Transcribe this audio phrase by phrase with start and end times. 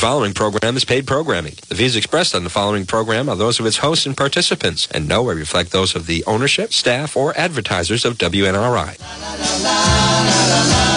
[0.00, 1.52] following program is paid programming.
[1.68, 5.06] The views expressed on the following program are those of its hosts and participants, and
[5.06, 8.96] nowhere reflect those of the ownership, staff, or advertisers of WNRI.
[10.86, 10.89] is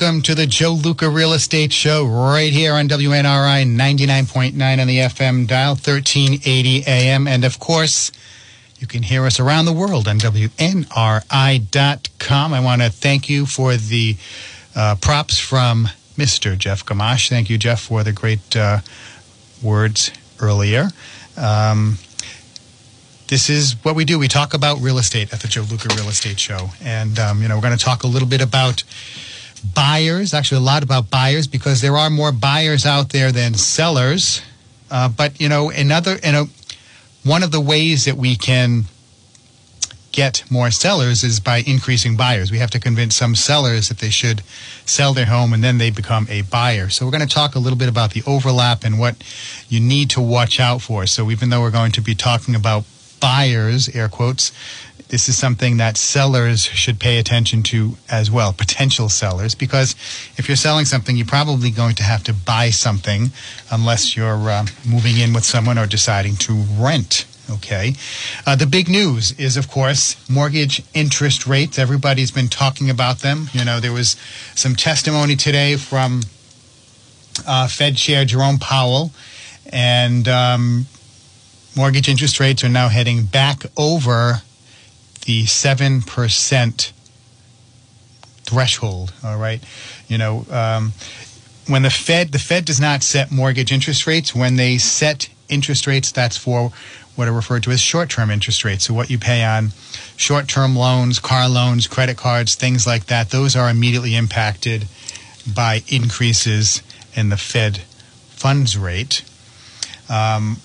[0.00, 4.98] Welcome to the Joe Luca Real Estate Show right here on WNRI 99.9 on the
[4.98, 7.26] FM dial, 1380 AM.
[7.26, 8.12] And of course,
[8.78, 10.84] you can hear us around the world on WNRI.com.
[12.54, 14.16] I want to thank you for the
[14.76, 16.56] uh, props from Mr.
[16.56, 17.28] Jeff Gamash.
[17.28, 18.78] Thank you, Jeff, for the great uh,
[19.60, 20.90] words earlier.
[21.36, 21.98] Um,
[23.26, 24.16] this is what we do.
[24.16, 26.68] We talk about real estate at the Joe Luca Real Estate Show.
[26.80, 28.84] And, um, you know, we're going to talk a little bit about
[29.58, 34.42] buyers, actually, a lot about buyers, because there are more buyers out there than sellers.
[34.90, 36.46] Uh, but, you know, another, you know,
[37.24, 38.84] one of the ways that we can
[40.12, 42.50] get more sellers is by increasing buyers.
[42.50, 44.42] We have to convince some sellers that they should
[44.84, 46.88] sell their home and then they become a buyer.
[46.88, 49.16] So we're going to talk a little bit about the overlap and what
[49.68, 51.06] you need to watch out for.
[51.06, 52.84] So even though we're going to be talking about
[53.20, 54.50] buyers, air quotes,
[55.08, 59.92] this is something that sellers should pay attention to as well, potential sellers, because
[60.36, 63.30] if you're selling something, you're probably going to have to buy something
[63.70, 67.24] unless you're uh, moving in with someone or deciding to rent.
[67.50, 67.94] Okay.
[68.46, 71.78] Uh, the big news is, of course, mortgage interest rates.
[71.78, 73.48] Everybody's been talking about them.
[73.54, 74.16] You know, there was
[74.54, 76.20] some testimony today from
[77.46, 79.12] uh, Fed Chair Jerome Powell,
[79.72, 80.86] and um,
[81.74, 84.42] mortgage interest rates are now heading back over
[85.28, 86.92] the 7%
[88.44, 89.12] threshold.
[89.22, 89.62] All right.
[90.08, 90.94] You know, um,
[91.66, 94.34] when the Fed, the Fed does not set mortgage interest rates.
[94.34, 96.72] When they set interest rates, that's for
[97.14, 98.84] what are referred to as short term interest rates.
[98.84, 99.72] So, what you pay on
[100.16, 104.86] short term loans, car loans, credit cards, things like that, those are immediately impacted
[105.46, 106.82] by increases
[107.14, 107.82] in the Fed
[108.30, 109.22] funds rate.
[110.08, 110.56] Um,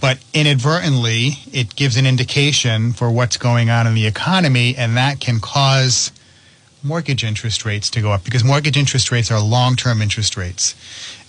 [0.00, 5.20] but inadvertently, it gives an indication for what's going on in the economy, and that
[5.20, 6.10] can cause
[6.82, 10.74] mortgage interest rates to go up because mortgage interest rates are long term interest rates.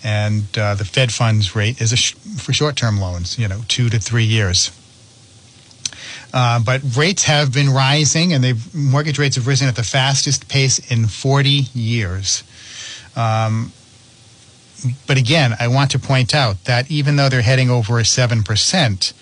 [0.03, 3.89] And uh, the Fed funds rate is sh- for short term loans, you know, two
[3.89, 4.71] to three years.
[6.33, 10.79] Uh, but rates have been rising, and mortgage rates have risen at the fastest pace
[10.91, 12.43] in 40 years.
[13.15, 13.71] Um,
[15.07, 19.13] but again, I want to point out that even though they're heading over a 7%,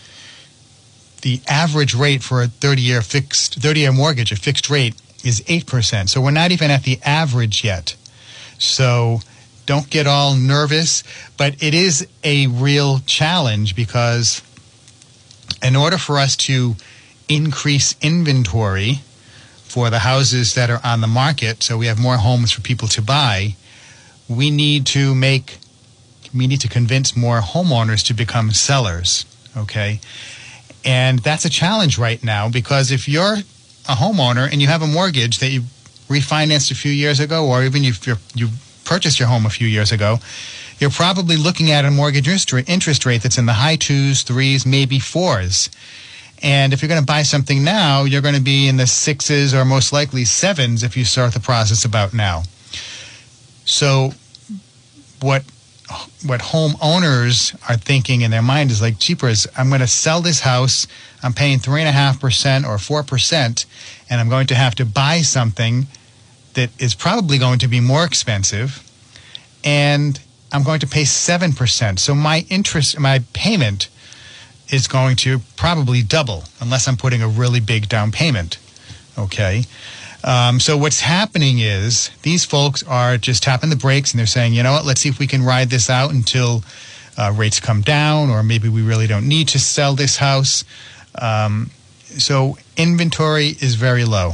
[1.22, 5.42] the average rate for a 30 year fixed 30 year mortgage, a fixed rate, is
[5.42, 6.10] 8%.
[6.10, 7.96] So we're not even at the average yet.
[8.60, 9.22] So
[9.66, 11.04] don't get all nervous,
[11.38, 14.42] but it is a real challenge because
[15.64, 16.76] in order for us to
[17.28, 19.02] increase inventory
[19.64, 22.88] for the houses that are on the market, so we have more homes for people
[22.90, 23.56] to buy,
[24.28, 25.58] we need to make
[26.34, 29.26] we need to convince more homeowners to become sellers
[29.58, 30.00] okay?
[30.84, 33.38] And that's a challenge right now because if you're
[33.88, 35.62] a homeowner and you have a mortgage that you
[36.08, 38.50] refinanced a few years ago or even if you you
[38.84, 40.20] purchased your home a few years ago
[40.78, 45.00] you're probably looking at a mortgage interest rate that's in the high twos threes maybe
[45.00, 45.70] fours.
[46.44, 49.54] And if you're going to buy something now you're going to be in the sixes
[49.54, 52.44] or most likely sevens if you start the process about now
[53.66, 54.12] so
[55.22, 55.44] what
[56.26, 60.40] what homeowners are thinking in their mind is like, cheapers, I'm going to sell this
[60.40, 60.88] house.
[61.22, 63.66] I'm paying three and a half percent or four percent,
[64.10, 65.88] and I'm going to have to buy something
[66.54, 68.84] that is probably going to be more expensive,
[69.64, 70.20] and
[70.52, 72.00] I'm going to pay seven percent.
[72.00, 73.90] So my interest, my payment,
[74.72, 78.58] is going to probably double unless I'm putting a really big down payment.
[79.18, 79.66] Okay.
[80.26, 84.54] Um, so what's happening is these folks are just tapping the brakes and they're saying,
[84.54, 86.64] you know what, let's see if we can ride this out until
[87.16, 90.66] uh, rates come down, or maybe we really don't need to sell this house.
[91.22, 91.70] Um,
[92.18, 94.34] so inventory is very low.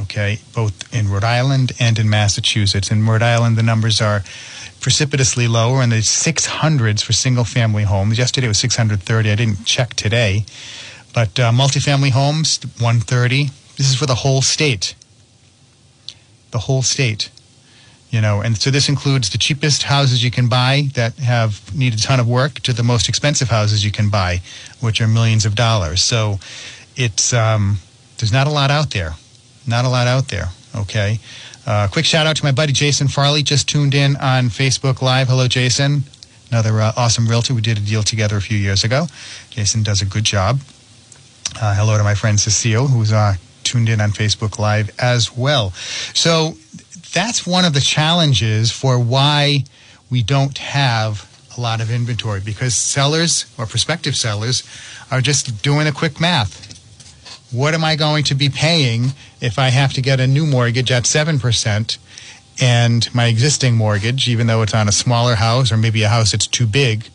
[0.00, 2.90] Okay, both in Rhode Island and in Massachusetts.
[2.90, 4.24] In Rhode Island, the numbers are
[4.80, 8.18] precipitously lower in the 600s for single family homes.
[8.18, 9.30] Yesterday it was 630.
[9.30, 10.44] I didn't check today.
[11.14, 13.50] But uh, multifamily homes, 130.
[13.76, 14.96] This is for the whole state.
[16.54, 17.30] The whole state.
[18.10, 21.94] You know, and so this includes the cheapest houses you can buy that have need
[21.94, 24.40] a ton of work to the most expensive houses you can buy,
[24.78, 26.00] which are millions of dollars.
[26.00, 26.38] So
[26.94, 27.78] it's um,
[28.18, 29.14] there's not a lot out there.
[29.66, 30.50] Not a lot out there.
[30.76, 31.18] Okay.
[31.66, 35.26] Uh, quick shout out to my buddy Jason Farley, just tuned in on Facebook Live.
[35.26, 36.04] Hello, Jason.
[36.52, 37.52] Another uh, awesome realtor.
[37.52, 39.06] We did a deal together a few years ago.
[39.50, 40.60] Jason does a good job.
[41.60, 43.34] Uh, hello to my friend Cecile, who's uh,
[43.64, 45.70] tuned in on Facebook Live as well.
[46.14, 46.54] So
[47.12, 49.64] that's one of the challenges for why
[50.10, 54.62] we don't have a lot of inventory because sellers or prospective sellers
[55.10, 56.72] are just doing a quick math.
[57.52, 60.90] What am I going to be paying if I have to get a new mortgage
[60.90, 61.98] at 7%
[62.60, 66.32] and my existing mortgage, even though it's on a smaller house or maybe a house
[66.32, 67.08] that's too big,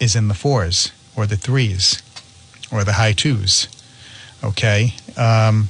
[0.00, 2.02] is in the fours or the threes
[2.72, 3.68] or the high twos?
[4.44, 4.94] Okay.
[5.16, 5.68] Um,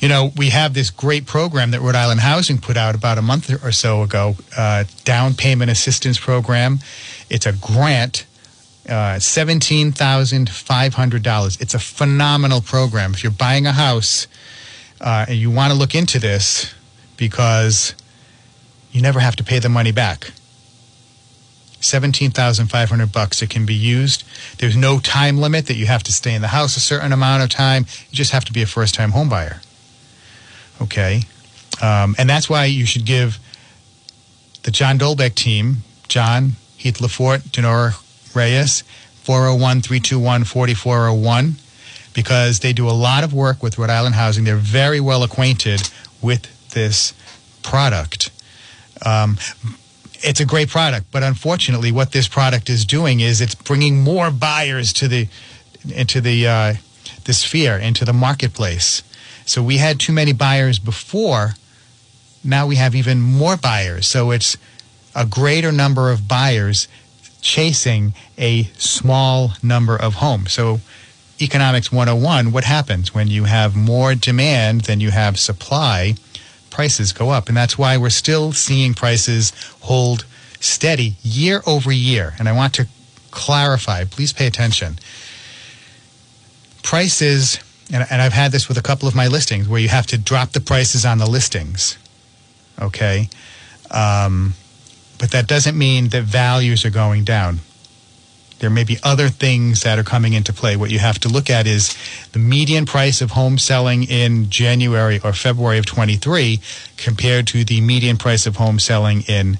[0.00, 3.22] you know, we have this great program that Rhode Island Housing put out about a
[3.22, 6.80] month or so ago, uh, down payment assistance program.
[7.30, 8.26] It's a grant,
[8.88, 11.60] uh, $17,500.
[11.60, 13.14] It's a phenomenal program.
[13.14, 14.26] If you're buying a house
[15.00, 16.74] uh, and you want to look into this
[17.16, 17.94] because
[18.92, 20.32] you never have to pay the money back.
[21.80, 23.42] 17,500 bucks.
[23.42, 24.24] It can be used.
[24.58, 27.42] There's no time limit that you have to stay in the house a certain amount
[27.42, 27.86] of time.
[28.10, 29.60] You just have to be a first time home buyer.
[30.80, 31.22] Okay.
[31.82, 33.38] Um, and that's why you should give
[34.62, 35.78] the John Dolbeck team,
[36.08, 37.94] John, Heath Lafort, Denora
[38.34, 38.82] Reyes,
[39.24, 41.56] 401 321 4401,
[42.14, 44.44] because they do a lot of work with Rhode Island Housing.
[44.44, 45.88] They're very well acquainted
[46.20, 47.14] with this
[47.62, 48.30] product.
[49.04, 49.38] Um,
[50.22, 54.30] it's a great product, but unfortunately, what this product is doing is it's bringing more
[54.30, 55.28] buyers to the
[55.94, 56.74] into the uh,
[57.24, 59.02] the sphere, into the marketplace.
[59.46, 61.54] So we had too many buyers before.
[62.44, 64.06] Now we have even more buyers.
[64.06, 64.56] So it's
[65.14, 66.88] a greater number of buyers
[67.40, 70.52] chasing a small number of homes.
[70.52, 70.80] So
[71.40, 76.14] economics 101, what happens when you have more demand than you have supply?
[76.70, 77.48] Prices go up.
[77.48, 80.24] And that's why we're still seeing prices hold
[80.60, 82.34] steady year over year.
[82.38, 82.86] And I want to
[83.30, 84.98] clarify, please pay attention.
[86.82, 87.58] Prices,
[87.92, 90.18] and, and I've had this with a couple of my listings where you have to
[90.18, 91.98] drop the prices on the listings.
[92.80, 93.28] Okay?
[93.90, 94.54] Um,
[95.18, 97.60] but that doesn't mean that values are going down
[98.60, 100.76] there may be other things that are coming into play.
[100.76, 101.96] What you have to look at is
[102.32, 106.60] the median price of home selling in January or February of 23
[106.96, 109.58] compared to the median price of home selling in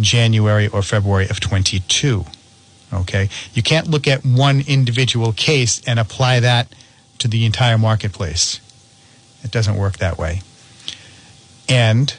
[0.00, 2.24] January or February of 22.
[2.92, 3.28] Okay?
[3.54, 6.74] You can't look at one individual case and apply that
[7.18, 8.60] to the entire marketplace.
[9.44, 10.42] It doesn't work that way.
[11.68, 12.12] And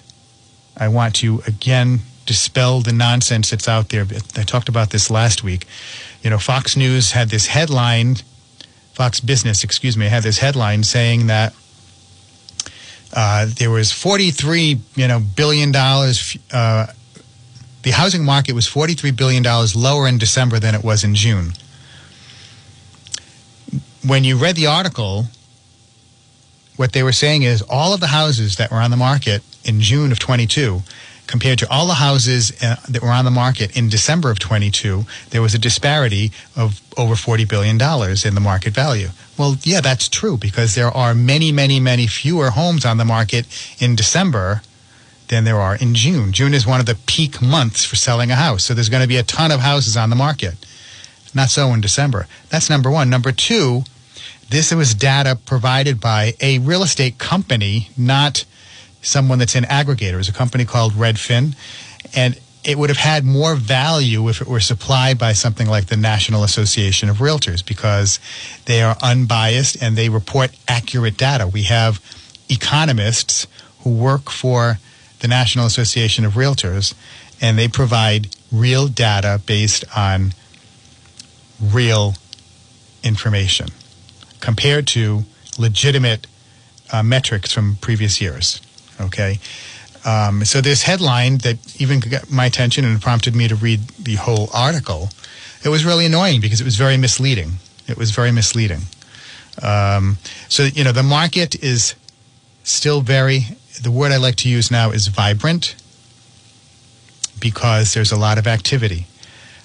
[0.77, 4.05] I want to again dispel the nonsense that's out there.
[4.37, 5.67] I talked about this last week
[6.21, 8.17] you know, Fox News had this headline,
[8.93, 11.53] Fox Business, excuse me, had this headline saying that
[13.13, 16.37] uh, there was 43, you know, billion dollars.
[16.51, 16.87] Uh,
[17.83, 21.53] the housing market was 43 billion dollars lower in December than it was in June.
[24.05, 25.25] When you read the article,
[26.75, 29.81] what they were saying is all of the houses that were on the market in
[29.81, 30.81] June of 22
[31.31, 35.05] compared to all the houses uh, that were on the market in December of 22,
[35.29, 39.07] there was a disparity of over $40 billion in the market value.
[39.37, 43.47] Well, yeah, that's true because there are many, many, many fewer homes on the market
[43.79, 44.61] in December
[45.29, 46.33] than there are in June.
[46.33, 48.65] June is one of the peak months for selling a house.
[48.65, 50.55] So there's going to be a ton of houses on the market.
[51.33, 52.27] Not so in December.
[52.49, 53.09] That's number one.
[53.09, 53.83] Number two,
[54.49, 58.43] this was data provided by a real estate company, not
[59.01, 60.19] someone that's an aggregator.
[60.19, 61.55] It's a company called Redfin,
[62.15, 65.97] and it would have had more value if it were supplied by something like the
[65.97, 68.19] National Association of Realtors because
[68.65, 71.47] they are unbiased and they report accurate data.
[71.47, 71.99] We have
[72.49, 73.47] economists
[73.79, 74.77] who work for
[75.21, 76.93] the National Association of Realtors
[77.41, 80.33] and they provide real data based on
[81.59, 82.13] real
[83.03, 83.69] information
[84.39, 85.23] compared to
[85.57, 86.27] legitimate
[86.91, 88.61] uh, metrics from previous years.
[89.01, 89.39] Okay.
[90.03, 94.15] Um, so this headline that even got my attention and prompted me to read the
[94.15, 95.09] whole article,
[95.63, 97.53] it was really annoying because it was very misleading.
[97.87, 98.81] It was very misleading.
[99.61, 100.17] Um,
[100.49, 101.95] so you know the market is
[102.63, 103.45] still very,
[103.81, 105.75] the word I like to use now is vibrant
[107.39, 109.07] because there's a lot of activity.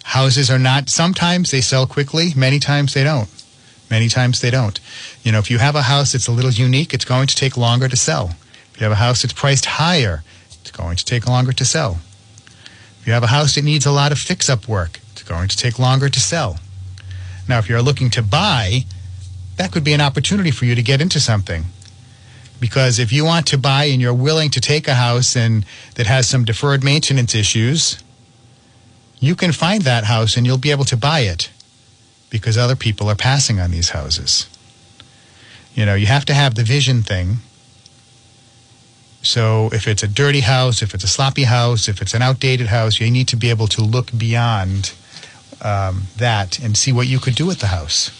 [0.04, 3.28] Houses are not, sometimes they sell quickly, many times they don't.
[3.90, 4.80] Many times they don't.
[5.22, 7.56] You know, if you have a house that's a little unique, it's going to take
[7.56, 8.32] longer to sell.
[8.76, 10.22] If you have a house that's priced higher,
[10.60, 11.98] it's going to take longer to sell.
[13.00, 15.48] If you have a house that needs a lot of fix up work, it's going
[15.48, 16.58] to take longer to sell.
[17.48, 18.84] Now, if you're looking to buy,
[19.56, 21.64] that could be an opportunity for you to get into something.
[22.60, 25.64] Because if you want to buy and you're willing to take a house and
[25.94, 28.04] that has some deferred maintenance issues,
[29.20, 31.48] you can find that house and you'll be able to buy it
[32.28, 34.50] because other people are passing on these houses.
[35.74, 37.38] You know, you have to have the vision thing.
[39.26, 42.68] So if it's a dirty house, if it's a sloppy house, if it's an outdated
[42.68, 44.92] house, you need to be able to look beyond
[45.62, 48.10] um, that and see what you could do with the house.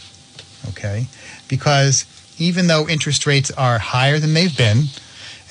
[0.70, 1.06] Okay?
[1.48, 2.04] Because
[2.38, 4.84] even though interest rates are higher than they've been,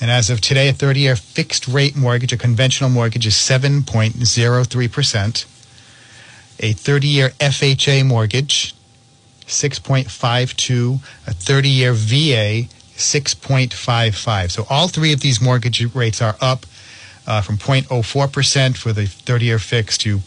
[0.00, 5.46] and as of today, a 30 year fixed rate mortgage, a conventional mortgage, is 7.03%.
[6.58, 8.74] A 30 year FHA mortgage,
[9.46, 11.00] 6.52.
[11.26, 14.50] A 30 year VA, 6.55.
[14.50, 16.66] So all three of these mortgage rates are up
[17.26, 20.20] uh, from 0.04% for the 30 year fixed to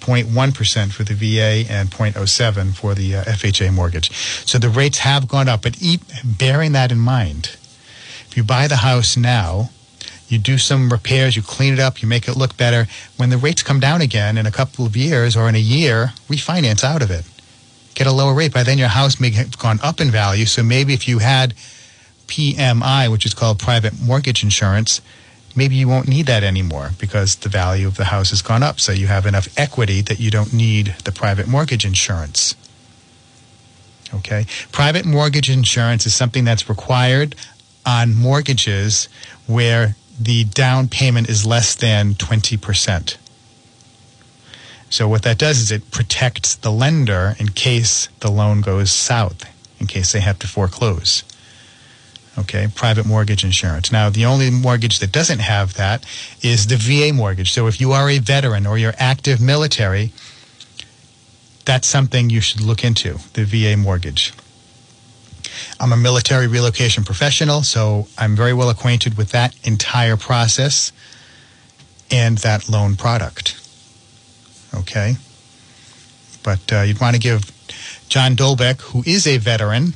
[0.00, 4.10] 0.1% for the VA and 0.07 for the uh, FHA mortgage.
[4.44, 7.56] So the rates have gone up, but e- bearing that in mind,
[8.26, 9.70] if you buy the house now,
[10.28, 12.86] you do some repairs, you clean it up, you make it look better.
[13.16, 16.12] When the rates come down again in a couple of years or in a year,
[16.28, 17.24] refinance out of it.
[17.94, 18.52] Get a lower rate.
[18.52, 20.46] By then, your house may have gone up in value.
[20.46, 21.54] So maybe if you had
[22.26, 25.00] PMI, which is called private mortgage insurance,
[25.54, 28.80] maybe you won't need that anymore because the value of the house has gone up.
[28.80, 32.54] So you have enough equity that you don't need the private mortgage insurance.
[34.14, 34.46] Okay?
[34.72, 37.34] Private mortgage insurance is something that's required
[37.84, 39.08] on mortgages
[39.46, 43.16] where the down payment is less than 20%.
[44.92, 49.46] So what that does is it protects the lender in case the loan goes south,
[49.80, 51.24] in case they have to foreclose.
[52.38, 53.90] Okay, private mortgage insurance.
[53.90, 56.04] Now, the only mortgage that doesn't have that
[56.42, 57.52] is the VA mortgage.
[57.52, 60.12] So if you are a veteran or you're active military,
[61.64, 64.34] that's something you should look into, the VA mortgage.
[65.80, 70.92] I'm a military relocation professional, so I'm very well acquainted with that entire process
[72.10, 73.61] and that loan product.
[74.74, 75.16] Okay?
[76.42, 77.50] But uh, you'd want to give
[78.08, 79.94] John Dolbeck, who is a veteran,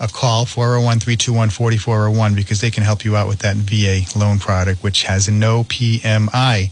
[0.00, 5.02] a call 401-321-4401 because they can help you out with that VA loan product which
[5.02, 6.70] has no PMI.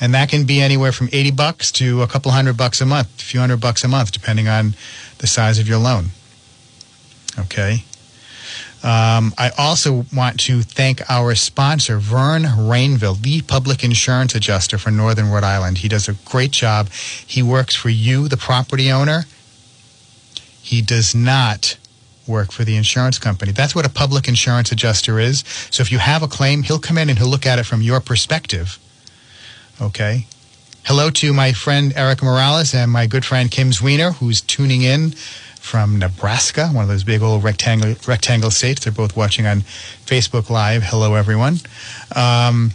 [0.00, 3.08] And that can be anywhere from 80 bucks to a couple hundred bucks a month,
[3.18, 4.74] a few hundred bucks a month depending on
[5.18, 6.10] the size of your loan.
[7.38, 7.84] Okay?
[8.82, 14.90] Um, I also want to thank our sponsor, Vern Rainville, the public insurance adjuster for
[14.90, 15.78] Northern Rhode Island.
[15.78, 16.90] He does a great job.
[16.90, 19.24] He works for you, the property owner.
[20.62, 21.78] He does not
[22.26, 23.52] work for the insurance company.
[23.52, 25.44] That's what a public insurance adjuster is.
[25.70, 27.82] So if you have a claim, he'll come in and he'll look at it from
[27.82, 28.78] your perspective.
[29.80, 30.26] Okay?
[30.84, 35.14] Hello to my friend Eric Morales and my good friend Kim Zwiener, who's tuning in
[35.66, 38.84] from Nebraska, one of those big old rectangle rectangle states.
[38.84, 39.62] They're both watching on
[40.06, 40.84] Facebook Live.
[40.84, 41.58] Hello, everyone.
[42.14, 42.70] Um,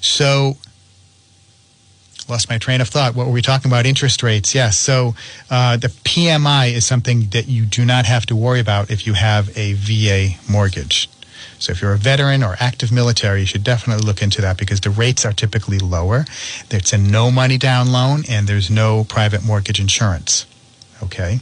[0.00, 0.56] so,
[2.28, 3.14] lost my train of thought.
[3.14, 3.86] What were we talking about?
[3.86, 4.52] Interest rates.
[4.52, 4.76] Yes.
[4.76, 5.14] So,
[5.48, 9.12] uh, the PMI is something that you do not have to worry about if you
[9.12, 11.08] have a VA mortgage.
[11.60, 14.80] So if you're a veteran or active military, you should definitely look into that because
[14.80, 16.24] the rates are typically lower.
[16.68, 20.46] It's a no money down loan and there's no private mortgage insurance.
[21.00, 21.40] Okay.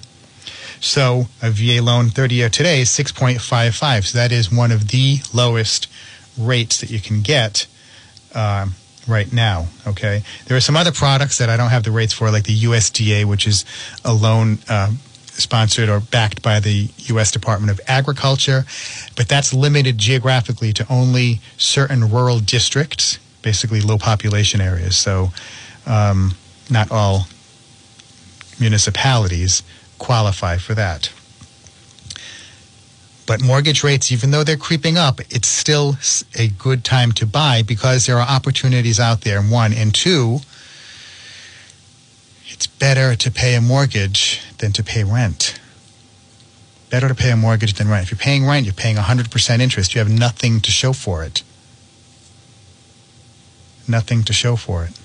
[0.80, 4.06] So a VA loan 30 year today is 6.55.
[4.06, 5.88] So that is one of the lowest
[6.38, 7.66] rates that you can get
[8.34, 8.74] um,
[9.06, 9.68] right now.
[9.86, 10.22] Okay.
[10.46, 13.26] There are some other products that I don't have the rates for, like the USDA,
[13.26, 13.64] which is
[14.04, 14.58] a loan.
[14.68, 14.92] Uh,
[15.32, 17.30] sponsored or backed by the U.S.
[17.30, 18.66] Department of Agriculture,
[19.16, 24.98] but that's limited geographically to only certain rural districts, basically low population areas.
[24.98, 25.32] So,
[25.86, 26.34] um,
[26.68, 27.26] not all
[28.58, 29.62] municipalities
[30.00, 31.12] qualify for that.
[33.26, 35.96] But mortgage rates, even though they're creeping up, it's still
[36.36, 39.40] a good time to buy because there are opportunities out there.
[39.40, 40.40] One and two,
[42.48, 45.60] it's better to pay a mortgage than to pay rent.
[46.90, 48.02] Better to pay a mortgage than rent.
[48.02, 49.94] If you're paying rent, you're paying 100% interest.
[49.94, 51.44] You have nothing to show for it.
[53.86, 54.99] Nothing to show for it.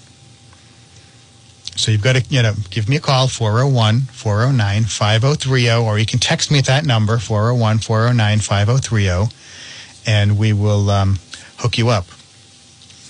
[1.75, 6.05] So you've got to, you know, give me a call, 401 409 5030, or you
[6.05, 9.36] can text me at that number, 401 409 5030.
[10.08, 11.20] and we will um,
[11.58, 12.05] hook you up.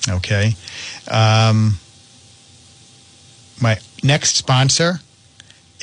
[0.10, 0.56] Okay.
[1.10, 1.78] Um,
[3.62, 5.00] my next sponsor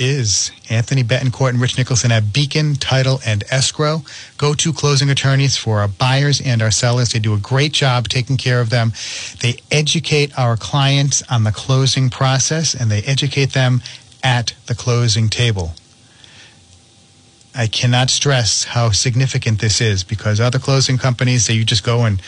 [0.02, 4.02] is Anthony Betancourt and Rich Nicholson at Beacon Title and Escrow.
[4.36, 7.10] Go to closing attorneys for our buyers and our sellers.
[7.10, 8.92] They do a great job taking care of them.
[9.40, 13.80] They educate our clients on the closing process and they educate them
[14.24, 15.74] at the closing table.
[17.54, 22.04] I cannot stress how significant this is because other closing companies say you just go
[22.04, 22.20] and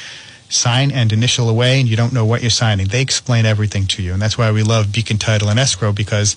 [0.49, 2.87] sign and initial away and you don't know what you're signing.
[2.87, 4.13] They explain everything to you.
[4.13, 6.37] And that's why we love Beacon Title and Escrow because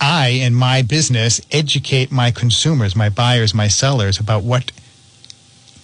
[0.00, 4.72] I, in my business, educate my consumers, my buyers, my sellers about what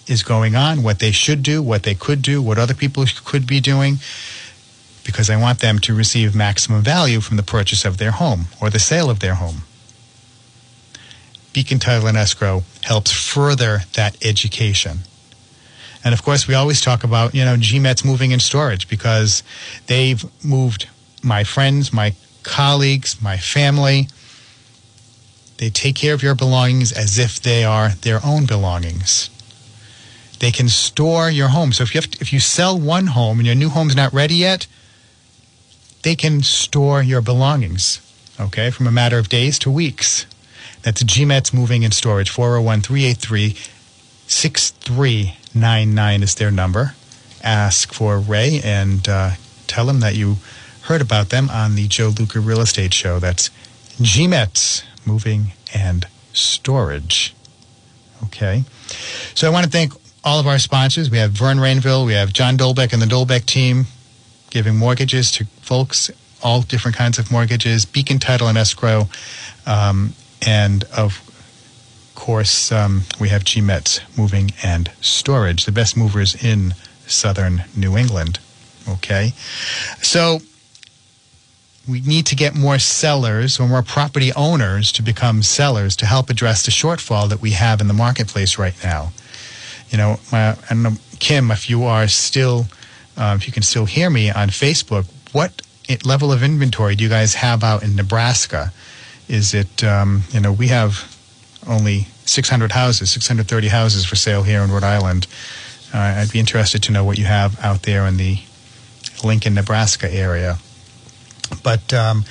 [0.07, 3.45] is going on, what they should do, what they could do, what other people could
[3.45, 3.97] be doing,
[5.03, 8.69] because I want them to receive maximum value from the purchase of their home or
[8.69, 9.63] the sale of their home.
[11.53, 14.99] Beacon Title and Escrow helps further that education.
[16.03, 19.43] And of course, we always talk about, you know, GMET's moving in storage because
[19.87, 20.87] they've moved
[21.23, 24.07] my friends, my colleagues, my family.
[25.57, 29.29] They take care of your belongings as if they are their own belongings.
[30.39, 31.71] They can store your home.
[31.73, 34.35] So if you to, if you sell one home and your new home's not ready
[34.35, 34.67] yet,
[36.03, 37.99] they can store your belongings,
[38.39, 40.25] okay, from a matter of days to weeks.
[40.83, 42.29] That's GMET's Moving and Storage.
[42.29, 43.55] 401 383
[44.27, 46.93] 6399 is their number.
[47.43, 49.31] Ask for Ray and uh,
[49.67, 50.37] tell him that you
[50.87, 53.19] heard about them on the Joe Luca Real Estate Show.
[53.19, 53.49] That's
[53.99, 57.35] GMET's Moving and Storage.
[58.23, 58.63] Okay.
[59.35, 61.11] So I want to thank all of our sponsors.
[61.11, 63.85] We have Vern Rainville, we have John Dolbeck and the Dolbeck team
[64.49, 66.09] giving mortgages to folks,
[66.41, 69.09] all different kinds of mortgages, Beacon Title and Escrow,
[69.65, 70.13] um,
[70.45, 71.21] and of
[72.15, 76.73] course, um, we have GMET's Moving and Storage, the best movers in
[77.05, 78.39] southern New England.
[78.87, 79.33] Okay.
[80.01, 80.39] So
[81.87, 86.29] we need to get more sellers or more property owners to become sellers to help
[86.29, 89.11] address the shortfall that we have in the marketplace right now.
[89.89, 92.65] You know, my, I know, Kim, if you are still,
[93.15, 95.61] uh, if you can still hear me on Facebook, what
[96.03, 98.73] level of inventory do you guys have out in Nebraska?
[99.29, 101.15] Is it, um, you know, we have
[101.67, 105.27] only 600 houses, 630 houses for sale here in Rhode Island.
[105.93, 108.39] Uh, I'd be interested to know what you have out there in the
[109.23, 110.57] Lincoln, Nebraska area.
[111.63, 112.25] But um,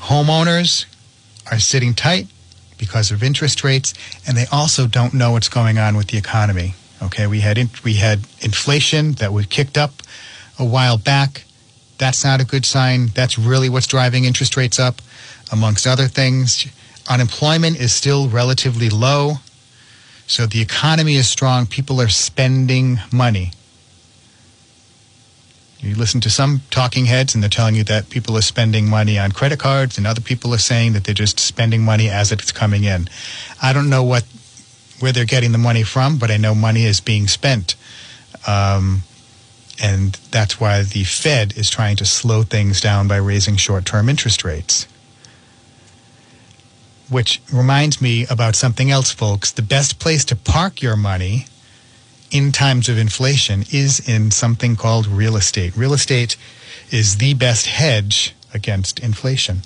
[0.00, 0.86] homeowners
[1.50, 2.28] are sitting tight
[2.78, 3.94] because of interest rates,
[4.26, 6.74] and they also don't know what's going on with the economy.
[7.02, 9.92] Okay, we had in, we had inflation that was kicked up
[10.58, 11.44] a while back.
[11.98, 13.08] That's not a good sign.
[13.08, 15.00] That's really what's driving interest rates up,
[15.52, 16.66] amongst other things.
[17.08, 19.34] Unemployment is still relatively low,
[20.26, 21.66] so the economy is strong.
[21.66, 23.52] People are spending money.
[25.86, 29.18] You listen to some talking heads, and they're telling you that people are spending money
[29.18, 32.52] on credit cards, and other people are saying that they're just spending money as it's
[32.52, 33.08] coming in.
[33.62, 34.24] I don't know what
[34.98, 37.76] where they're getting the money from, but I know money is being spent,
[38.46, 39.02] um,
[39.82, 44.42] and that's why the Fed is trying to slow things down by raising short-term interest
[44.42, 44.86] rates.
[47.08, 49.52] Which reminds me about something else, folks.
[49.52, 51.46] The best place to park your money
[52.36, 55.76] in times of inflation is in something called real estate.
[55.76, 56.36] Real estate
[56.90, 59.62] is the best hedge against inflation.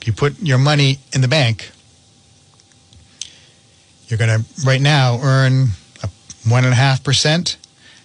[0.00, 1.70] If you put your money in the bank,
[4.08, 5.68] you're going to right now earn
[6.48, 7.56] one and a half percent,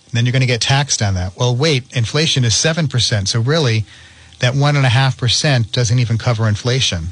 [0.05, 1.37] and then you're going to get taxed on that.
[1.37, 3.85] Well, wait, inflation is seven percent, so really,
[4.39, 7.09] that one and a half percent doesn't even cover inflation.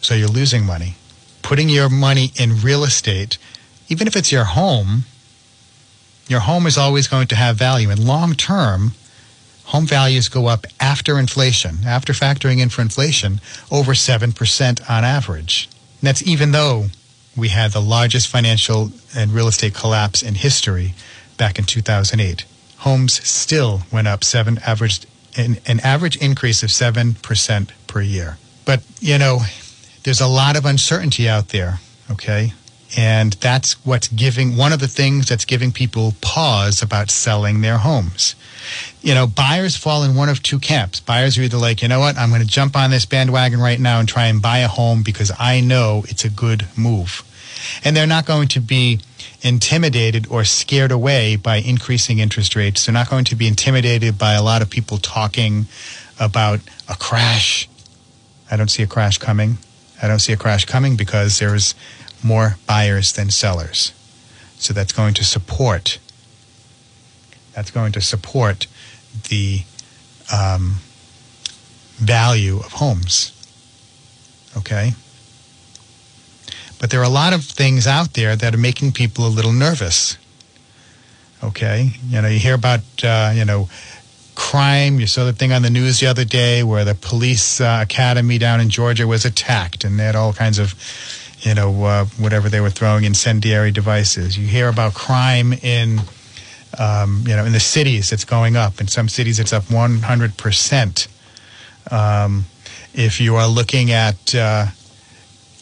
[0.00, 0.96] So you're losing money.
[1.40, 3.38] Putting your money in real estate
[3.92, 5.04] even if it's your home,
[6.26, 7.90] your home is always going to have value.
[7.90, 8.92] And long term,
[9.64, 15.68] home values go up after inflation, after factoring in for inflation, over 7% on average.
[16.00, 16.86] And that's even though
[17.36, 20.94] we had the largest financial and real estate collapse in history
[21.36, 22.46] back in 2008.
[22.78, 28.38] Homes still went up seven averaged an, an average increase of 7% per year.
[28.64, 29.40] But, you know,
[30.02, 32.52] there's a lot of uncertainty out there, okay?
[32.96, 37.78] And that's what's giving, one of the things that's giving people pause about selling their
[37.78, 38.34] homes.
[39.00, 41.00] You know, buyers fall in one of two camps.
[41.00, 43.80] Buyers are either like, you know what, I'm going to jump on this bandwagon right
[43.80, 47.22] now and try and buy a home because I know it's a good move.
[47.84, 49.00] And they're not going to be
[49.40, 52.86] intimidated or scared away by increasing interest rates.
[52.86, 55.66] They're not going to be intimidated by a lot of people talking
[56.20, 57.68] about a crash.
[58.50, 59.58] I don't see a crash coming.
[60.02, 61.74] I don't see a crash coming because there's
[62.22, 63.92] more buyers than sellers.
[64.58, 65.98] So that's going to support.
[67.54, 68.66] That's going to support
[69.28, 69.62] the
[70.32, 70.76] um,
[71.96, 73.32] value of homes.
[74.56, 74.92] Okay?
[76.78, 79.52] But there are a lot of things out there that are making people a little
[79.52, 80.16] nervous.
[81.42, 81.92] Okay?
[82.08, 83.68] You know, you hear about, uh, you know,
[84.34, 84.98] crime.
[84.98, 88.38] You saw the thing on the news the other day where the police uh, academy
[88.38, 90.74] down in Georgia was attacked and they had all kinds of,
[91.42, 94.38] you know, uh, whatever they were throwing, incendiary devices.
[94.38, 96.00] You hear about crime in,
[96.78, 98.80] um, you know, in the cities, it's going up.
[98.80, 101.08] In some cities, it's up 100%.
[101.90, 102.44] Um,
[102.94, 104.66] if you are looking at uh,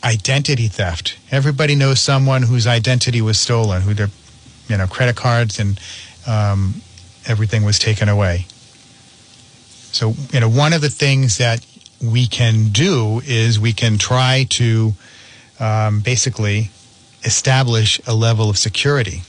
[0.05, 4.09] identity theft, everybody knows someone whose identity was stolen, who their,
[4.69, 5.81] you know, credit cards and
[6.27, 6.75] um,
[7.27, 8.47] everything was taken away.
[9.93, 11.65] So, you know, one of the things that
[12.03, 14.95] we can do is we can try to
[15.61, 16.71] um, basically
[17.25, 19.23] establish a level of security.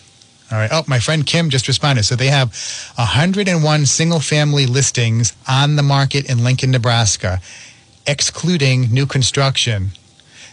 [0.51, 0.69] All right.
[0.71, 2.03] Oh, my friend Kim just responded.
[2.03, 2.49] So they have
[2.95, 7.39] 101 single family listings on the market in Lincoln, Nebraska,
[8.05, 9.91] excluding new construction.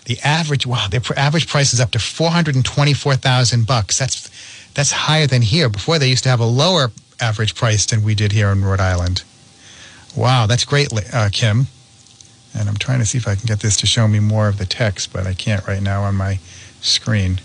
[0.04, 3.98] The average, wow, their average price is up to 424,000 bucks.
[3.98, 4.30] That's
[4.74, 5.68] that's higher than here.
[5.68, 8.80] Before they used to have a lower average price than we did here in Rhode
[8.80, 9.24] Island.
[10.16, 11.66] Wow, that's great, uh, Kim.
[12.54, 14.58] And I'm trying to see if I can get this to show me more of
[14.58, 16.38] the text, but I can't right now on my
[16.80, 17.40] screen.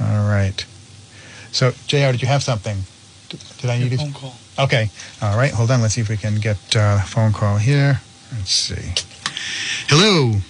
[0.00, 0.64] All right.
[1.52, 2.78] So, JR, did you have something?
[3.28, 4.04] Did, did I need Your to?
[4.04, 4.34] phone call.
[4.58, 4.90] Okay.
[5.20, 5.52] All right.
[5.52, 5.82] Hold on.
[5.82, 8.00] Let's see if we can get uh, a phone call here.
[8.34, 8.94] Let's see.
[9.88, 10.40] Hello.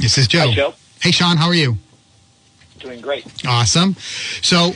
[0.00, 0.48] This is Joe.
[0.48, 0.74] Hi, Joe.
[1.00, 1.36] Hey, Sean.
[1.36, 1.76] How are you?
[2.80, 3.26] Doing great.
[3.46, 3.94] Awesome.
[4.42, 4.72] So,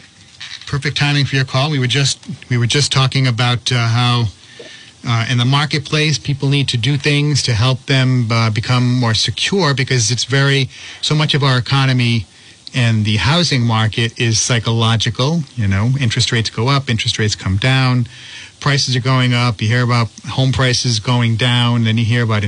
[0.66, 1.70] perfect timing for your call.
[1.70, 4.24] We were just we were just talking about uh, how
[5.06, 9.14] uh, in the marketplace people need to do things to help them uh, become more
[9.14, 10.68] secure because it's very
[11.00, 12.26] so much of our economy
[12.74, 15.42] and the housing market is psychological.
[15.56, 18.06] You know, interest rates go up, interest rates come down,
[18.60, 19.60] prices are going up.
[19.60, 22.44] You hear about home prices going down, then you hear about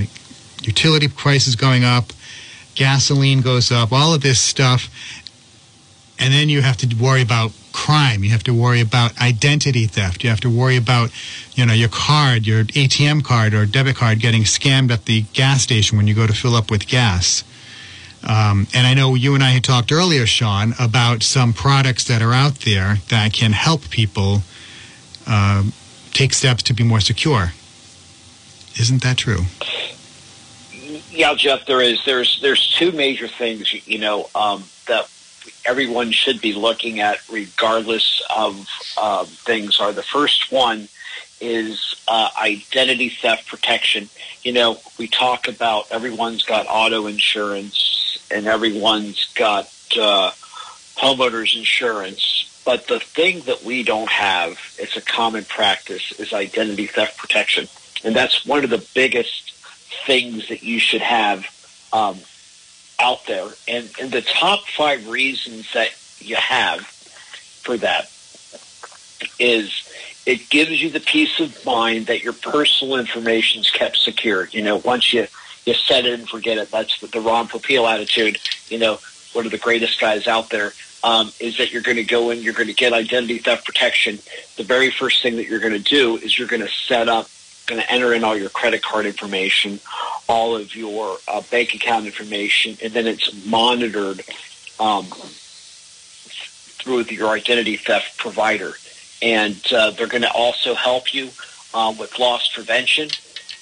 [0.63, 2.13] utility prices going up,
[2.75, 4.89] gasoline goes up, all of this stuff
[6.19, 10.23] and then you have to worry about crime you have to worry about identity theft
[10.23, 11.11] you have to worry about
[11.55, 15.61] you know your card your atm card or debit card getting scammed at the gas
[15.61, 17.43] station when you go to fill up with gas
[18.23, 22.23] um, and i know you and i had talked earlier sean about some products that
[22.23, 24.43] are out there that can help people
[25.27, 25.73] um,
[26.13, 27.53] take steps to be more secure
[28.79, 29.41] isn't that true
[31.11, 31.65] Yeah, Jeff.
[31.65, 32.05] There is.
[32.05, 32.41] There's.
[32.41, 33.73] There's two major things.
[33.87, 35.09] You know um, that
[35.65, 39.81] everyone should be looking at, regardless of uh, things.
[39.81, 40.89] Are the first one
[41.41, 44.09] is uh, identity theft protection.
[44.43, 49.67] You know, we talk about everyone's got auto insurance and everyone's got
[49.99, 50.31] uh,
[50.97, 52.63] homeowners insurance.
[52.65, 57.69] But the thing that we don't have, it's a common practice, is identity theft protection.
[58.05, 59.53] And that's one of the biggest
[60.07, 61.47] things that you should have
[61.93, 62.19] um,
[63.01, 63.49] out there.
[63.69, 68.11] And, and the top five reasons that you have for that
[69.39, 69.71] is
[70.27, 74.49] it gives you the peace of mind that your personal information is kept secure.
[74.51, 75.27] You know, once you,
[75.67, 78.39] you set it and forget it, that's the, the Ron Popeil attitude.
[78.69, 78.99] You know,
[79.33, 82.41] one of the greatest guys out there um, is that you're going to go in,
[82.41, 84.19] you're going to get identity theft protection.
[84.57, 87.29] The very first thing that you're going to do is you're going to set up,
[87.67, 89.81] going to enter in all your credit card information,
[90.29, 94.23] all of your uh, bank account information, and then it's monitored
[94.79, 98.73] um, through your identity theft provider.
[99.23, 101.31] And uh, they're going to also help you
[101.73, 103.09] um, with loss prevention,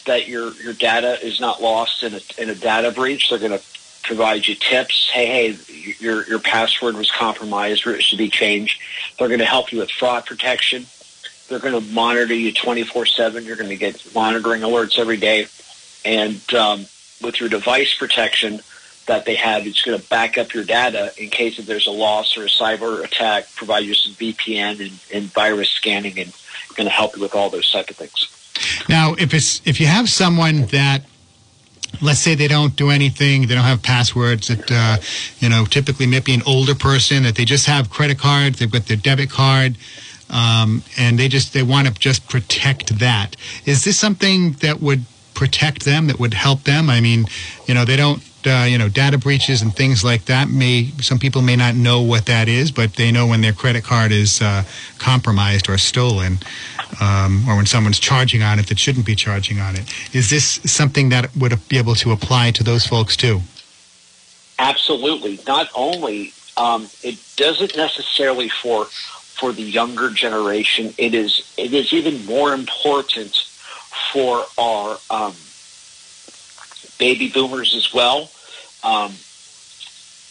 [0.07, 3.31] that your, your data is not lost in a, in a data breach.
[3.31, 3.62] They're going to
[4.03, 5.09] provide you tips.
[5.11, 8.81] Hey, hey, your, your password was compromised or it should be changed.
[9.19, 10.87] They're going to help you with fraud protection.
[11.53, 13.45] They're going to monitor you 24-7.
[13.45, 15.47] You're going to get monitoring alerts every day.
[16.03, 16.87] And um,
[17.21, 18.61] with your device protection
[19.07, 21.91] that they have, it's going to back up your data in case if there's a
[21.91, 26.33] loss or a cyber attack, provide you some VPN and, and virus scanning and
[26.75, 28.31] going to help you with all those type of things.
[28.88, 31.03] Now, if it's if you have someone that
[32.01, 34.97] let's say they don't do anything, they don't have passwords, that uh,
[35.38, 38.87] you know, typically maybe an older person that they just have credit cards, they've got
[38.87, 39.77] their debit card,
[40.33, 43.37] um, and they just they want to just protect that.
[43.64, 46.07] Is this something that would protect them?
[46.09, 46.90] That would help them?
[46.90, 47.27] I mean,
[47.66, 48.23] you know, they don't.
[48.45, 52.03] Uh, you know, data breaches and things like that may some people may not know
[52.03, 54.64] what that is, but they know when their credit card is uh,
[54.99, 56.38] compromised or stolen,
[57.01, 59.85] um, or when someone's charging on it that shouldn't be charging on it.
[60.12, 63.42] Is this something that would be able to apply to those folks too?
[64.59, 65.38] Absolutely.
[65.47, 68.87] Not only um, it doesn't necessarily for
[69.42, 70.94] for the younger generation.
[70.98, 73.35] It is it is even more important
[74.12, 75.35] for our um,
[76.96, 78.31] baby boomers as well.
[78.85, 79.12] Um,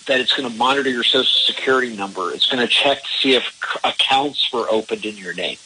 [0.07, 2.31] that it's going to monitor your social security number.
[2.33, 3.43] It's going to check to see if
[3.83, 5.57] accounts were opened in your name.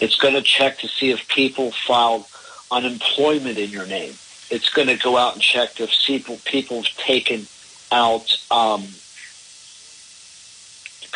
[0.00, 2.24] It's going to check to see if people filed
[2.70, 4.14] unemployment in your name.
[4.50, 7.46] It's going to go out and check if people people have taken
[7.92, 8.86] out um,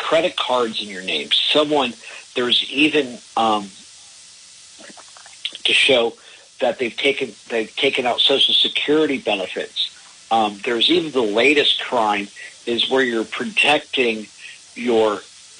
[0.01, 1.29] credit cards in your name.
[1.31, 1.93] Someone
[2.35, 3.63] there's even um,
[5.63, 6.13] to show
[6.59, 9.87] that they've taken they've taken out Social Security benefits.
[10.31, 12.27] Um, there's even the latest crime
[12.65, 14.27] is where you're protecting
[14.75, 15.17] your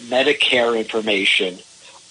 [0.08, 1.60] Medicare information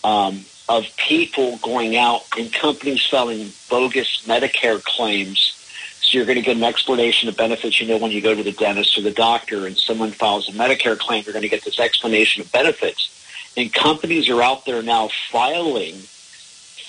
[0.05, 5.57] um, of people going out and companies selling bogus Medicare claims.
[6.11, 7.81] So you're going to get an explanation of benefits.
[7.81, 10.53] You know, when you go to the dentist or the doctor and someone files a
[10.53, 13.17] Medicare claim, you're going to get this explanation of benefits.
[13.57, 15.95] And companies are out there now filing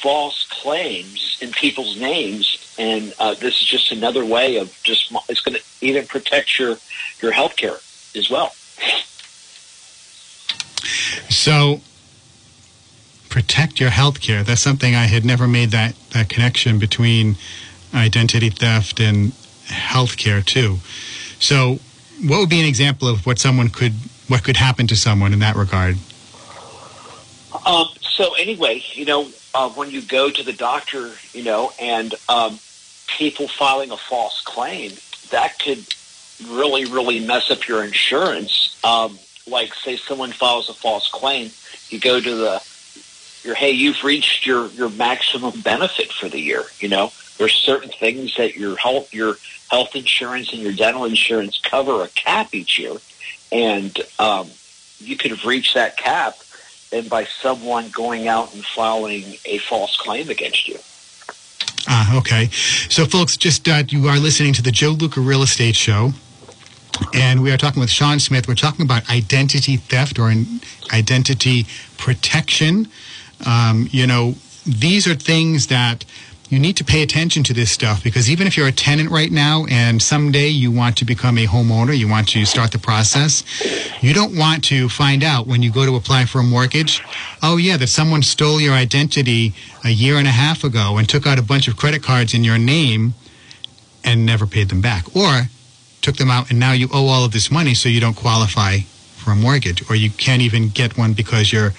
[0.02, 5.42] false claims in people's names, and uh, this is just another way of just it's
[5.42, 6.78] going to even protect your
[7.22, 7.78] your health care
[8.16, 8.56] as well.
[11.30, 11.82] So,
[13.30, 14.42] protect your health care.
[14.42, 17.38] That's something I had never made that, that connection between
[17.94, 19.34] identity theft and
[19.66, 20.80] health care, too.
[21.40, 21.80] So,
[22.24, 23.94] what would be an example of what someone could,
[24.28, 25.98] what could happen to someone in that regard?
[27.66, 32.14] Um, so anyway, you know, uh, when you go to the doctor, you know, and
[32.30, 32.60] um,
[33.08, 34.92] people filing a false claim,
[35.30, 35.86] that could
[36.48, 38.78] really, really mess up your insurance.
[38.84, 41.52] Um, like, say, someone files a false claim,
[41.90, 42.64] you go to the,
[43.44, 46.64] your hey, you've reached your your maximum benefit for the year.
[46.80, 49.36] You know, there's certain things that your health, your
[49.72, 52.94] health insurance and your dental insurance cover a cap each year,
[53.52, 54.48] and um,
[55.00, 56.36] you could have reached that cap
[56.94, 60.78] and by someone going out and filing a false claim against you.
[61.88, 62.46] Ah, okay.
[62.90, 66.12] So, folks, just uh, you are listening to the Joe Luca Real Estate Show.
[67.16, 68.48] And we are talking with Sean Smith.
[68.48, 70.32] We're talking about identity theft or
[70.94, 71.66] identity
[71.98, 72.88] protection.
[73.48, 74.36] Um, you know,
[74.68, 76.06] these are things that
[76.52, 79.32] you need to pay attention to this stuff because even if you're a tenant right
[79.32, 83.46] now and someday you want to become a homeowner, you want to start the process,
[84.04, 87.02] you don't want to find out when you go to apply for a mortgage,
[87.42, 89.54] oh yeah, that someone stole your identity
[89.86, 92.44] a year and a half ago and took out a bunch of credit cards in
[92.44, 93.14] your name
[94.04, 95.16] and never paid them back.
[95.16, 95.44] Or
[96.02, 98.80] took them out and now you owe all of this money so you don't qualify
[99.16, 101.72] for a mortgage or you can't even get one because your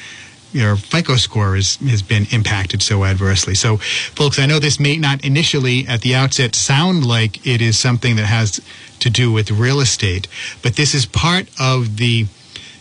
[0.53, 3.55] your FICO score is, has been impacted so adversely.
[3.55, 7.79] So, folks, I know this may not initially at the outset sound like it is
[7.79, 8.61] something that has
[9.01, 10.29] to do with real estate,
[10.63, 12.27] but this is part of the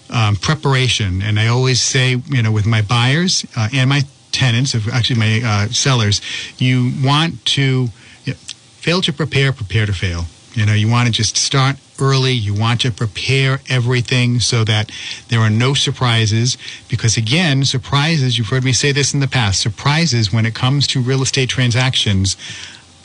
[0.10, 1.22] um, preparation.
[1.22, 5.42] And I always say, you know, with my buyers uh, and my tenants, actually my
[5.44, 6.22] uh, sellers,
[6.58, 7.88] you want to
[8.26, 10.26] you know, fail to prepare, prepare to fail.
[10.54, 12.34] You know, you want to just start early.
[12.34, 14.92] You want to prepare everything so that
[15.30, 16.58] there are no surprises.
[16.90, 20.88] Because again, surprises, you've heard me say this in the past, surprises when it comes
[20.88, 22.36] to real estate transactions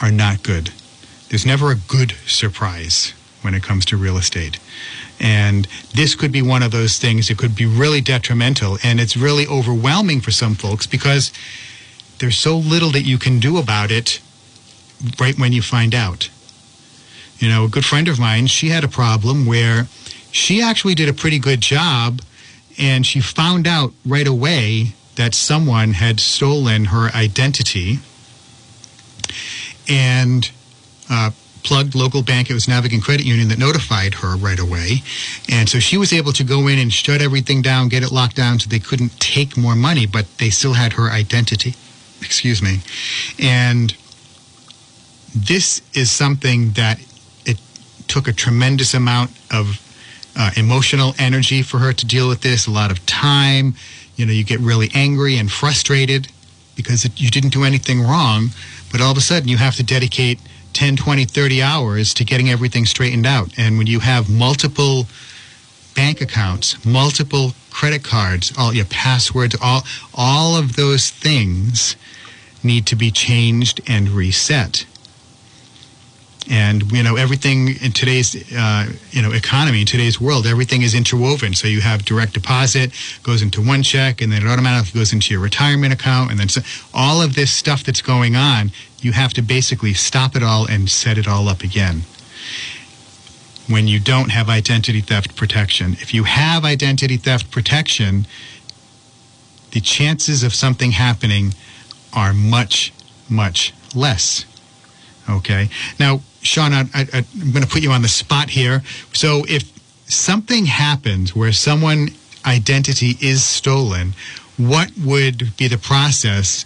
[0.01, 0.71] are not good.
[1.29, 4.59] There's never a good surprise when it comes to real estate.
[5.21, 8.79] And this could be one of those things that could be really detrimental.
[8.83, 11.33] And it's really overwhelming for some folks because
[12.19, 14.21] there's so little that you can do about it
[15.21, 16.29] right when you find out.
[17.39, 19.87] You know, a good friend of mine, she had a problem where
[20.31, 22.21] she actually did a pretty good job
[22.79, 27.99] and she found out right away that someone had stolen her identity
[29.89, 30.51] and
[31.11, 31.31] uh,
[31.63, 32.51] plugged local bank.
[32.51, 35.03] It was Navigant Credit Union that notified her right away.
[35.49, 38.37] And so she was able to go in and shut everything down, get it locked
[38.37, 41.75] down so they couldn't take more money, but they still had her identity.
[42.21, 42.81] Excuse me.
[43.39, 43.95] And
[45.35, 46.99] this is something that
[48.09, 49.83] took a tremendous amount of
[50.37, 53.75] uh, emotional energy for her to deal with this, a lot of time.
[54.17, 56.29] You know, you get really angry and frustrated
[56.75, 58.51] because it, you didn't do anything wrong,
[58.93, 60.39] but all of a sudden you have to dedicate
[60.75, 63.51] 10, 20, 30 hours to getting everything straightened out.
[63.59, 65.07] And when you have multiple
[65.95, 69.83] bank accounts, multiple credit cards, all your passwords, all
[70.15, 71.97] all of those things
[72.63, 74.85] need to be changed and reset.
[76.49, 80.95] And you know everything in today's uh, you know economy, in today's world, everything is
[80.95, 81.55] interwoven.
[81.55, 82.93] So you have direct deposit
[83.25, 86.49] goes into one check, and then it automatically goes into your retirement account, and then
[86.49, 86.61] so
[86.95, 90.89] all of this stuff that's going on, you have to basically stop it all and
[90.89, 92.03] set it all up again.
[93.69, 95.95] when you don't have identity theft protection.
[95.95, 98.27] If you have identity theft protection,
[99.73, 101.55] the chances of something happening
[102.13, 102.93] are much,
[103.29, 104.45] much less.
[105.29, 105.69] Okay.
[105.99, 108.83] Now, Sean, I, I'm going to put you on the spot here.
[109.13, 109.71] So, if
[110.09, 112.11] something happens where someone
[112.47, 114.15] identity is stolen,
[114.57, 116.65] what would be the process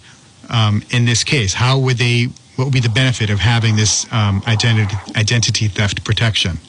[0.49, 1.53] um, in this case?
[1.53, 2.29] How would they?
[2.55, 6.59] What would be the benefit of having this um, identity identity theft protection?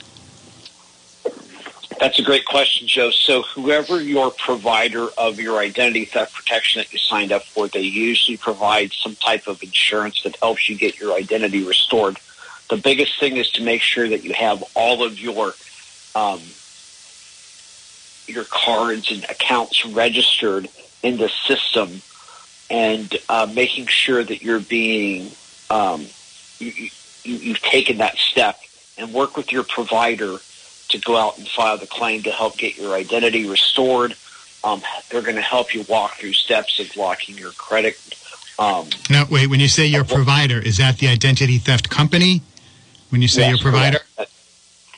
[2.02, 3.10] That's a great question, Joe.
[3.10, 7.82] So whoever your provider of your identity theft protection that you signed up for, they
[7.82, 12.18] usually provide some type of insurance that helps you get your identity restored.
[12.72, 15.52] The biggest thing is to make sure that you have all of your
[16.14, 16.40] um,
[18.26, 20.70] your cards and accounts registered
[21.02, 22.00] in the system,
[22.70, 25.32] and uh, making sure that you're being
[25.68, 26.06] um,
[26.60, 26.72] you,
[27.24, 28.58] you, you've taken that step
[28.96, 30.38] and work with your provider
[30.88, 34.16] to go out and file the claim to help get your identity restored.
[34.64, 34.80] Um,
[35.10, 37.98] they're going to help you walk through steps of locking your credit.
[38.58, 39.48] Um, Now, wait.
[39.48, 42.40] When you say your provider, is that the identity theft company?
[43.12, 44.32] When you say yes, your provider, correct.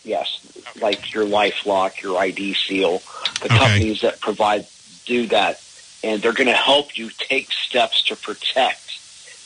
[0.05, 0.38] Yes,
[0.81, 3.03] like your LifeLock, your ID Seal,
[3.40, 3.59] the Okay.
[3.59, 4.68] companies that provide
[5.05, 5.59] do that,
[6.05, 8.79] and they're going to help you take steps to protect.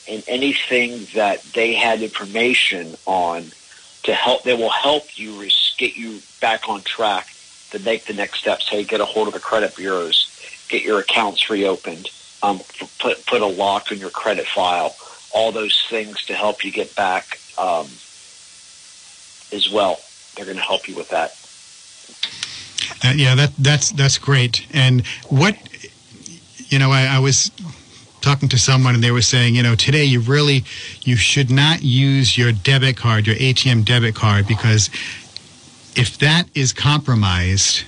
[0.06, 3.52] And anything that they had information on
[4.02, 7.26] to help, they will help you res- get you back on track
[7.70, 8.68] to make the next steps.
[8.68, 10.28] Hey, get a hold of the credit bureaus,
[10.68, 12.10] get your accounts reopened,
[12.42, 12.60] um,
[13.00, 14.94] put put a lock on your credit file.
[15.30, 17.88] All those things to help you get back um,
[19.52, 19.98] as well.
[20.34, 21.34] They're going to help you with that.
[23.04, 24.66] Uh, yeah, that that's that's great.
[24.72, 25.56] And what
[26.68, 27.50] you know, I, I was
[28.20, 30.64] talking to someone and they were saying, you know, today you really
[31.02, 34.90] you should not use your debit card, your ATM debit card, because
[35.94, 37.84] if that is compromised,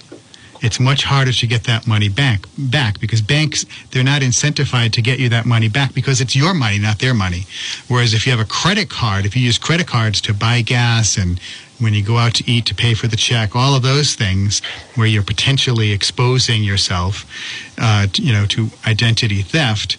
[0.61, 5.03] it's much harder to get that money back back because banks they're not incentivized to
[5.03, 7.47] get you that money back because it's your money not their money.
[7.89, 11.17] Whereas if you have a credit card if you use credit cards to buy gas
[11.17, 11.41] and
[11.79, 14.61] when you go out to eat to pay for the check all of those things
[14.95, 17.25] where you're potentially exposing yourself
[17.79, 19.97] uh, to, you know to identity theft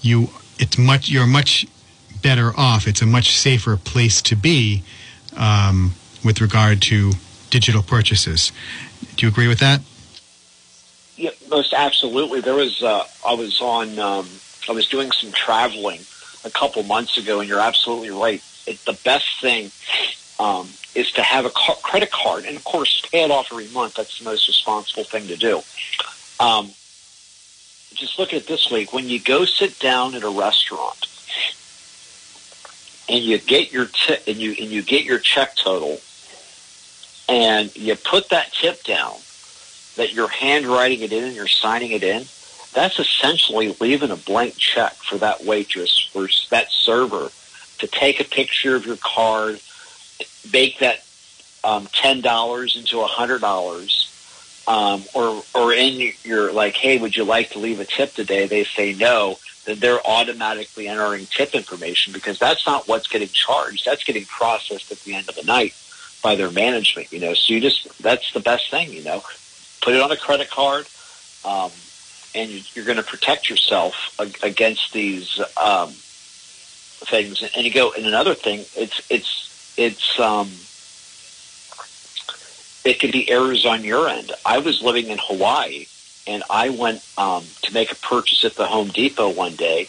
[0.00, 1.66] you it's much you're much
[2.24, 2.88] better off.
[2.88, 4.82] It's a much safer place to be
[5.36, 5.92] um,
[6.24, 7.12] with regard to
[7.50, 8.50] digital purchases
[9.16, 9.80] do you agree with that?
[11.16, 12.40] Yeah, most absolutely.
[12.40, 14.28] There was uh, I was on um,
[14.68, 16.00] I was doing some traveling
[16.44, 18.42] a couple months ago, and you're absolutely right.
[18.66, 19.70] It, the best thing
[20.38, 23.68] um, is to have a ca- credit card, and of course, pay it off every
[23.68, 23.94] month.
[23.94, 25.62] That's the most responsible thing to do.
[26.40, 26.72] Um,
[27.94, 28.92] just look at it this week.
[28.92, 31.06] when you go sit down at a restaurant
[33.08, 36.00] and you get your tip and you and you get your check total,
[37.28, 39.16] and you put that tip down,
[39.96, 42.24] that you're handwriting it in and you're signing it in,
[42.72, 47.30] that's essentially leaving a blank check for that waitress or that server
[47.78, 49.60] to take a picture of your card,
[50.52, 51.04] make that
[51.62, 54.10] um, ten dollars into a hundred dollars,
[54.66, 58.46] um, or or in your like, hey, would you like to leave a tip today?
[58.46, 59.38] They say no.
[59.64, 63.86] Then they're automatically entering tip information because that's not what's getting charged.
[63.86, 65.74] That's getting processed at the end of the night
[66.24, 67.12] by their management.
[67.12, 68.92] You know, so you just that's the best thing.
[68.92, 69.22] You know,
[69.80, 70.86] put it on a credit card,
[71.44, 71.70] um,
[72.34, 73.94] and you, you're going to protect yourself
[74.42, 77.42] against these um, things.
[77.54, 80.50] And you go, and another thing, it's it's it's um,
[82.84, 84.32] it could be errors on your end.
[84.44, 85.86] I was living in Hawaii,
[86.26, 89.88] and I went um, to make a purchase at the Home Depot one day,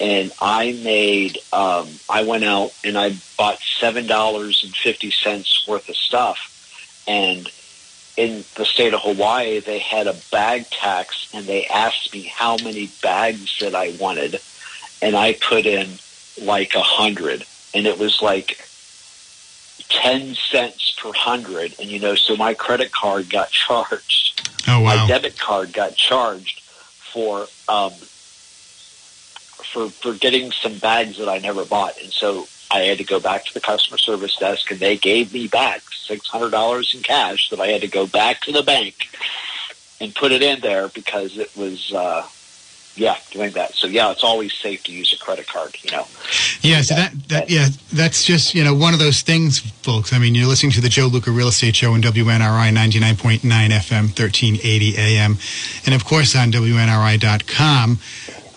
[0.00, 5.66] and I made um, I went out and I bought seven dollars and fifty cents
[5.66, 7.48] worth of stuff, and
[8.16, 12.56] in the state of Hawaii they had a bag tax, and they asked me how
[12.58, 14.40] many bags that I wanted,
[15.00, 15.98] and I put in
[16.42, 18.58] like a hundred, and it was like
[19.88, 24.50] ten cents per hundred, and you know, so my credit card got charged.
[24.66, 24.96] Oh wow.
[24.96, 27.92] my debit card got charged for um,
[29.74, 33.18] for for getting some bags that I never bought, and so I had to go
[33.18, 37.02] back to the customer service desk, and they gave me back six hundred dollars in
[37.02, 38.94] cash that I had to go back to the bank
[40.00, 41.92] and put it in there because it was.
[41.92, 42.26] Uh,
[42.96, 43.74] yeah, doing that.
[43.74, 45.74] So yeah, it's always safe to use a credit card.
[45.82, 46.06] You know.
[46.60, 50.12] Yeah, so that, that yeah, that's just you know one of those things, folks.
[50.12, 54.16] I mean, you're listening to the Joe Luca Real Estate Show on WNRI 99.9 FM,
[54.16, 55.38] 1380 AM,
[55.86, 57.98] and of course on WNRI.com.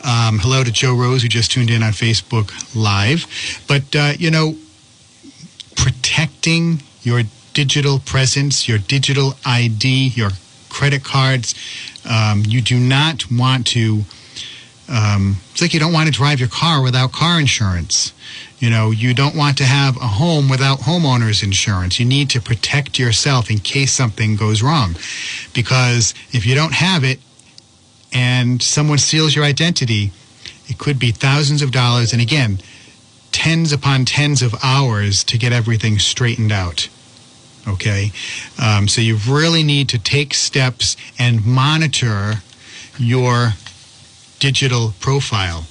[0.08, 3.28] Um, hello to Joe Rose who just tuned in on Facebook Live.
[3.68, 4.56] But uh, you know,
[5.76, 10.30] protecting your digital presence, your digital ID, your
[10.70, 11.56] credit cards.
[12.10, 14.04] Um, you do not want to.
[14.88, 18.14] Um, it's like you don't want to drive your car without car insurance.
[18.60, 22.00] You know, you don't want to have a home without homeowners insurance.
[22.00, 24.96] You need to protect yourself in case something goes wrong.
[25.54, 27.20] Because if you don't have it
[28.14, 30.12] and someone steals your identity,
[30.68, 32.14] it could be thousands of dollars.
[32.14, 32.60] And again,
[33.32, 36.90] tens upon tens of hours to get everything straightened out.
[37.68, 38.12] Okay?
[38.62, 42.36] Um, so you really need to take steps and monitor
[42.98, 43.54] your
[44.40, 45.66] digital profile,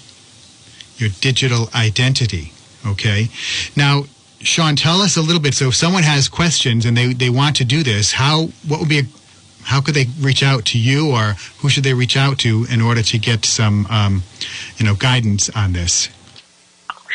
[0.97, 2.53] your digital identity.
[2.87, 3.29] Okay?
[3.75, 4.05] Now,
[4.41, 5.55] Sean, tell us a little bit.
[5.55, 8.89] So if someone has questions and they, they want to do this, how what would
[8.89, 9.05] be a
[9.67, 12.81] how could they reach out to you or who should they reach out to in
[12.81, 14.23] order to get some um,
[14.79, 16.09] you know guidance on this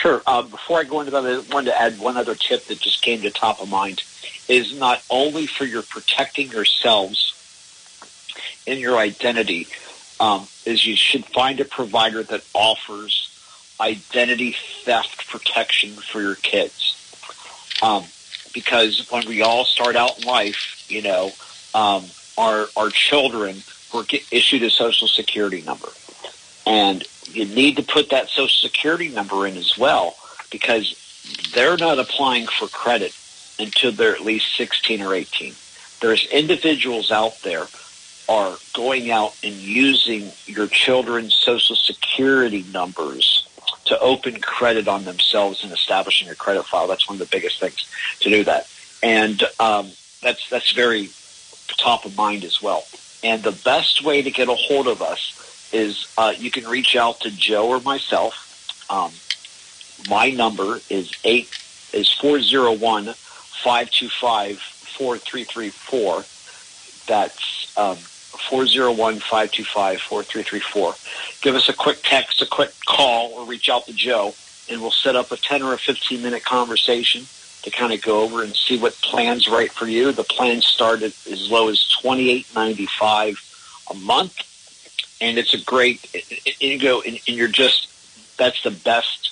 [0.01, 0.19] Sure.
[0.25, 3.03] Uh, before I go into that, I wanted to add one other tip that just
[3.03, 4.01] came to top of mind.
[4.47, 7.37] Is not only for your protecting yourselves
[8.65, 9.67] in your identity,
[10.19, 13.29] um, is you should find a provider that offers
[13.79, 16.97] identity theft protection for your kids.
[17.83, 18.05] Um,
[18.55, 21.31] because when we all start out in life, you know,
[21.75, 22.05] um,
[22.37, 23.57] our our children
[23.93, 25.89] were get issued a social security number,
[26.65, 30.15] and you need to put that social security number in as well
[30.49, 30.97] because
[31.53, 33.15] they're not applying for credit
[33.59, 35.53] until they're at least 16 or 18.
[36.01, 37.67] There's individuals out there
[38.27, 43.47] are going out and using your children's social security numbers
[43.85, 46.87] to open credit on themselves and establishing a credit file.
[46.87, 47.89] That's one of the biggest things
[48.21, 48.69] to do that.
[49.03, 51.09] And um, that's that's very
[51.77, 52.85] top of mind as well.
[53.23, 56.95] And the best way to get a hold of us is uh, you can reach
[56.95, 58.47] out to Joe or myself.
[58.89, 59.11] Um,
[60.09, 61.49] my number is eight
[61.93, 63.13] is four zero one
[63.63, 66.25] five two five four three three four.
[67.07, 70.95] That's um, four zero one five two five four three three four.
[71.41, 74.33] Give us a quick text, a quick call, or reach out to Joe,
[74.69, 77.25] and we'll set up a ten or a fifteen minute conversation
[77.63, 80.11] to kind of go over and see what plans right for you.
[80.11, 83.39] The plans start at as low as twenty eight ninety five
[83.89, 84.47] a month
[85.21, 86.03] and it's a great
[86.59, 87.87] you go and, and you're just
[88.37, 89.31] that's the best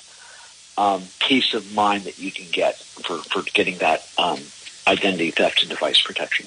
[0.77, 4.39] um, peace of mind that you can get for, for getting that um,
[4.87, 6.45] identity theft and device protection.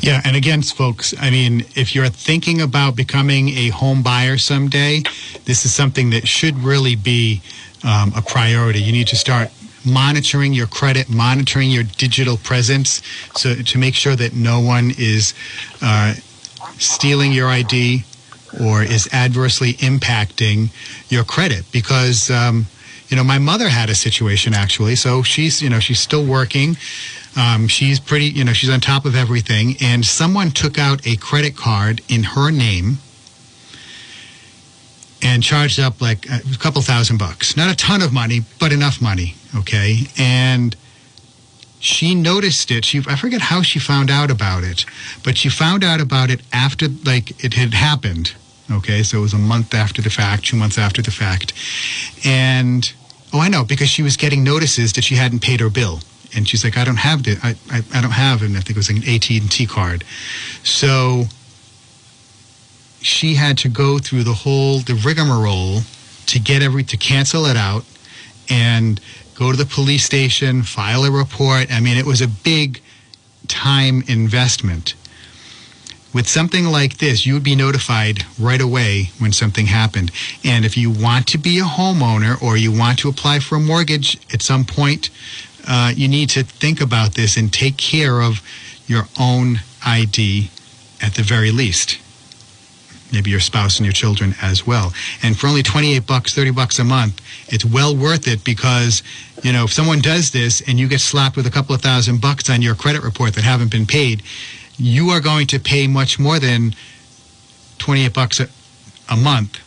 [0.00, 5.02] Yeah, and again, folks, I mean, if you're thinking about becoming a home buyer someday,
[5.46, 7.42] this is something that should really be
[7.82, 8.80] um, a priority.
[8.80, 9.50] You need to start
[9.84, 13.02] monitoring your credit, monitoring your digital presence,
[13.34, 15.34] so to make sure that no one is
[15.80, 16.14] uh,
[16.78, 18.04] stealing your ID,
[18.60, 20.68] or is adversely impacting
[21.08, 21.64] your credit.
[21.72, 22.66] Because um,
[23.08, 24.96] you know my mother had a situation actually.
[24.96, 26.76] So she's you know she's still working.
[27.36, 29.76] Um, she's pretty you know she's on top of everything.
[29.80, 32.98] And someone took out a credit card in her name
[35.22, 37.56] and charged up like uh, a couple thousand bucks.
[37.56, 40.06] Not a ton of money but enough money okay?
[40.18, 40.76] And
[41.78, 42.84] she noticed it.
[42.84, 44.84] She I forget how she found out about it,
[45.24, 48.34] but she found out about it after like it had happened.
[48.70, 51.52] Okay, so it was a month after the fact, two months after the fact,
[52.24, 52.92] and
[53.32, 56.00] oh, I know because she was getting notices that she hadn't paid her bill,
[56.34, 58.70] and she's like, I don't have the, I, I, I don't have, and I think
[58.70, 60.04] it was like an AT and T card,
[60.62, 61.24] so
[63.02, 65.80] she had to go through the whole the rigmarole
[66.26, 67.84] to get every to cancel it out
[68.48, 69.00] and
[69.34, 71.72] go to the police station, file a report.
[71.72, 72.80] I mean, it was a big
[73.48, 74.94] time investment.
[76.14, 80.10] With something like this, you would be notified right away when something happened.
[80.44, 83.60] And if you want to be a homeowner or you want to apply for a
[83.60, 85.08] mortgage at some point,
[85.66, 88.42] uh, you need to think about this and take care of
[88.86, 90.50] your own ID
[91.00, 91.98] at the very least.
[93.12, 94.92] Maybe your spouse and your children as well.
[95.22, 99.02] And for only 28 bucks, 30 bucks a month, it's well worth it because,
[99.42, 102.20] you know, if someone does this and you get slapped with a couple of thousand
[102.20, 104.22] bucks on your credit report that haven't been paid,
[104.78, 106.74] you are going to pay much more than
[107.78, 108.48] 28 bucks a,
[109.10, 109.58] a month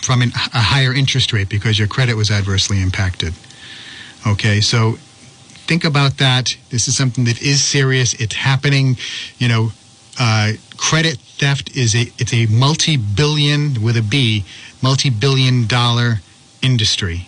[0.00, 3.34] from an, a higher interest rate because your credit was adversely impacted.
[4.26, 4.92] Okay, so
[5.66, 6.56] think about that.
[6.70, 8.14] This is something that is serious.
[8.14, 8.96] It's happening.
[9.38, 9.72] You know,
[10.18, 14.44] uh, credit theft is a it's a multi-billion with a B,
[14.80, 16.20] multi-billion dollar
[16.62, 17.26] industry.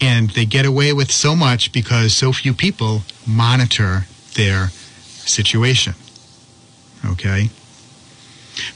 [0.00, 5.94] And they get away with so much because so few people monitor their situation.
[7.04, 7.50] Okay?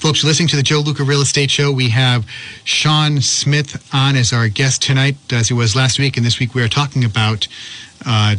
[0.02, 1.70] Folks, you're listening to the Joe Luca Real Estate Show.
[1.70, 2.26] We have
[2.64, 6.16] Sean Smith on as our guest tonight, as he was last week.
[6.16, 7.46] And this week we are talking about
[8.04, 8.34] uh,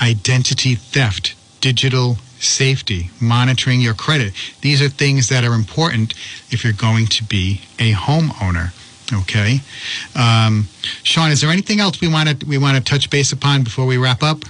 [0.00, 4.32] identity theft, digital safety, monitoring your credit.
[4.60, 6.14] These are things that are important
[6.50, 8.72] if you're going to be a homeowner.
[9.10, 9.60] Okay,
[10.14, 10.68] um,
[11.02, 13.86] Sean, is there anything else we want to we want to touch base upon before
[13.86, 14.44] we wrap up?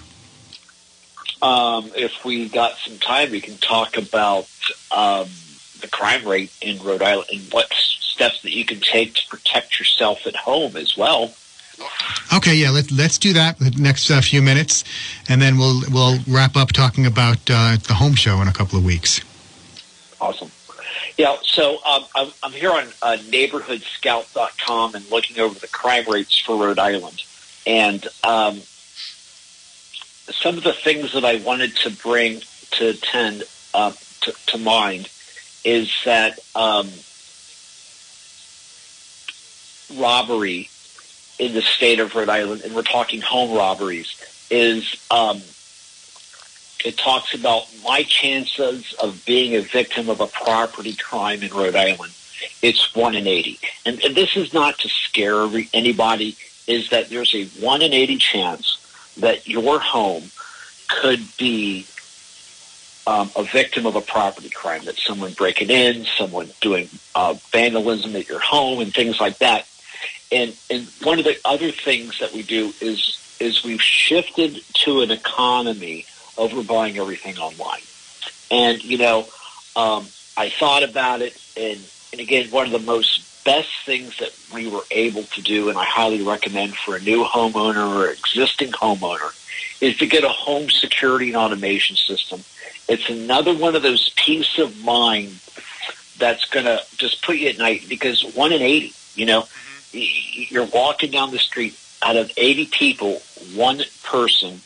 [1.40, 4.48] Um, if we got some time, we can talk about
[4.90, 5.28] um,
[5.80, 9.78] the crime rate in Rhode Island and what steps that you can take to protect
[9.78, 11.32] yourself at home as well.
[12.34, 14.84] Okay, yeah, let, let's do that the next uh, few minutes,
[15.28, 18.78] and then we'll we'll wrap up talking about uh, the home show in a couple
[18.78, 19.20] of weeks.
[20.20, 20.50] Awesome.
[21.16, 26.38] Yeah, so um, I'm, I'm here on uh, neighborhoodscout.com and looking over the crime rates
[26.38, 27.22] for Rhode Island.
[27.66, 28.60] And um,
[30.30, 32.40] some of the things that I wanted to bring
[32.72, 35.08] to attend uh, to, to mind
[35.64, 36.88] is that um,
[40.00, 40.68] robbery
[41.38, 44.16] in the state of Rhode Island, and we're talking home robberies,
[44.50, 45.40] is um,
[46.84, 51.76] it talks about my chances of being a victim of a property crime in Rhode
[51.76, 52.12] Island.
[52.62, 53.58] It's one in 80.
[53.84, 56.36] And, and this is not to scare anybody,
[56.66, 60.30] is that there's a one in 80 chance that your home
[60.88, 61.86] could be
[63.06, 68.14] um, a victim of a property crime, that someone breaking in, someone doing uh, vandalism
[68.16, 69.66] at your home and things like that.
[70.30, 75.00] And, and one of the other things that we do is, is we've shifted to
[75.00, 76.06] an economy
[76.36, 77.80] over buying everything online.
[78.50, 79.26] And, you know,
[79.76, 80.06] um,
[80.36, 81.78] I thought about it, and,
[82.12, 85.78] and again, one of the most best things that we were able to do, and
[85.78, 89.34] I highly recommend for a new homeowner or existing homeowner,
[89.80, 92.42] is to get a home security and automation system.
[92.88, 95.38] It's another one of those peace of mind
[96.18, 99.46] that's going to just put you at night because one in 80, you know,
[99.92, 103.22] you're walking down the street out of 80 people,
[103.54, 104.60] one person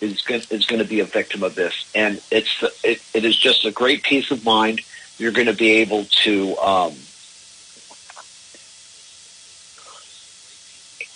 [0.00, 1.90] is going, is going to be a victim of this.
[1.94, 4.80] And it's, it, it is just a great peace of mind.
[5.18, 6.94] You're going to be able to, um,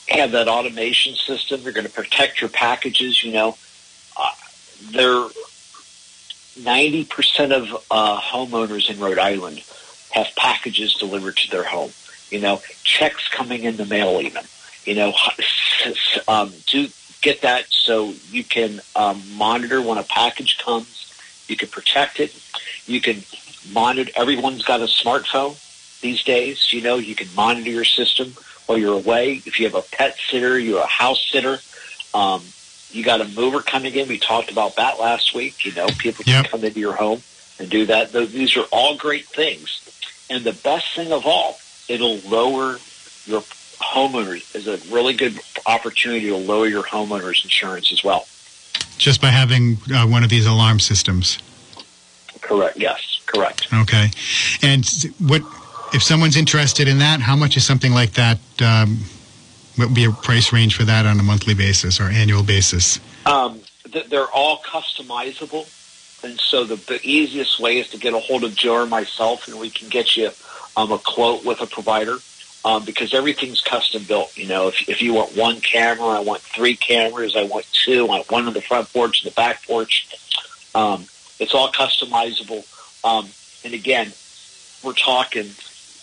[0.08, 1.62] have that automation system.
[1.62, 3.22] They're going to protect your packages.
[3.22, 3.56] You know,
[4.16, 5.28] uh,
[6.62, 9.62] ninety percent of uh, homeowners in Rhode Island
[10.10, 11.92] have packages delivered to their home.
[12.30, 14.44] You know, checks coming in the mail, even.
[14.84, 15.14] You know,
[16.28, 16.88] um, do
[17.20, 21.12] get that so you can um, monitor when a package comes.
[21.48, 22.34] You can protect it.
[22.86, 23.22] You can
[23.72, 24.10] monitor.
[24.16, 25.56] Everyone's got a smartphone
[26.00, 26.72] these days.
[26.72, 28.34] You know, you can monitor your system
[28.66, 29.42] while you're away.
[29.44, 31.60] If you have a pet sitter, you're a house sitter.
[32.14, 32.42] Um,
[32.90, 34.08] you got a mover coming in.
[34.08, 35.64] We talked about that last week.
[35.64, 36.50] You know, people can Yep.
[36.50, 37.22] come into your home
[37.58, 38.12] and do that.
[38.12, 39.80] These are all great things.
[40.30, 41.58] And the best thing of all,
[41.88, 42.78] it'll lower
[43.26, 48.26] your homeowners is a really good opportunity to lower your homeowner's insurance as well.
[48.96, 51.38] Just by having uh, one of these alarm systems.
[52.40, 52.76] Correct.
[52.76, 53.20] Yes.
[53.26, 53.68] Correct.
[53.72, 54.10] Okay.
[54.62, 54.84] And
[55.18, 55.42] what
[55.92, 57.20] if someone's interested in that?
[57.20, 58.38] How much is something like that?
[58.60, 58.98] Um,
[59.76, 62.98] what would be a price range for that on a monthly basis or annual basis?
[63.26, 63.60] Um,
[63.92, 65.66] th- they're all customizable,
[66.24, 69.46] and so the, the easiest way is to get a hold of Joe or myself,
[69.46, 70.30] and we can get you
[70.78, 72.18] um, a quote with a provider.
[72.64, 74.36] Um, because everything's custom built.
[74.36, 78.04] You know, if, if you want one camera, I want three cameras, I want two,
[78.04, 80.08] I want one on the front porch the back porch.
[80.74, 81.06] Um,
[81.38, 82.64] it's all customizable.
[83.04, 83.28] Um,
[83.64, 84.12] and again,
[84.82, 85.50] we're talking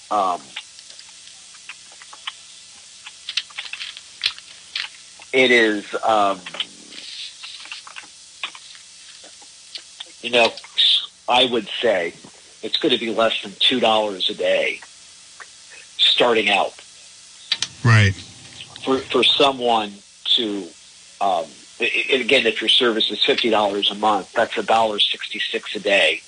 [0.09, 0.39] um,
[5.33, 6.39] it is um,
[10.21, 10.49] you know
[11.27, 12.13] i would say
[12.65, 14.79] it's going to be less than two dollars a day
[15.97, 16.73] starting out.
[17.83, 18.13] Right.
[18.83, 19.93] for for someone
[20.35, 20.63] to
[21.21, 21.45] um,
[21.79, 25.75] i- again if your service is fifty dollars a month that's a dollar sixty six
[25.75, 26.21] a day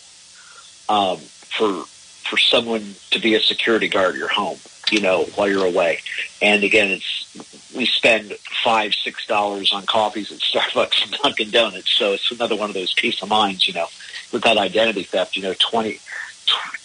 [0.87, 1.83] um, for
[2.29, 4.57] for someone to be a security guard at your home
[4.91, 5.99] you know while you're away.
[6.41, 8.33] And again it's we spend
[8.63, 12.75] five six dollars on coffees at starbucks and dunkin donuts so it's another one of
[12.75, 13.87] those peace of minds you know.
[14.31, 16.01] With that identity theft you know 20 tw-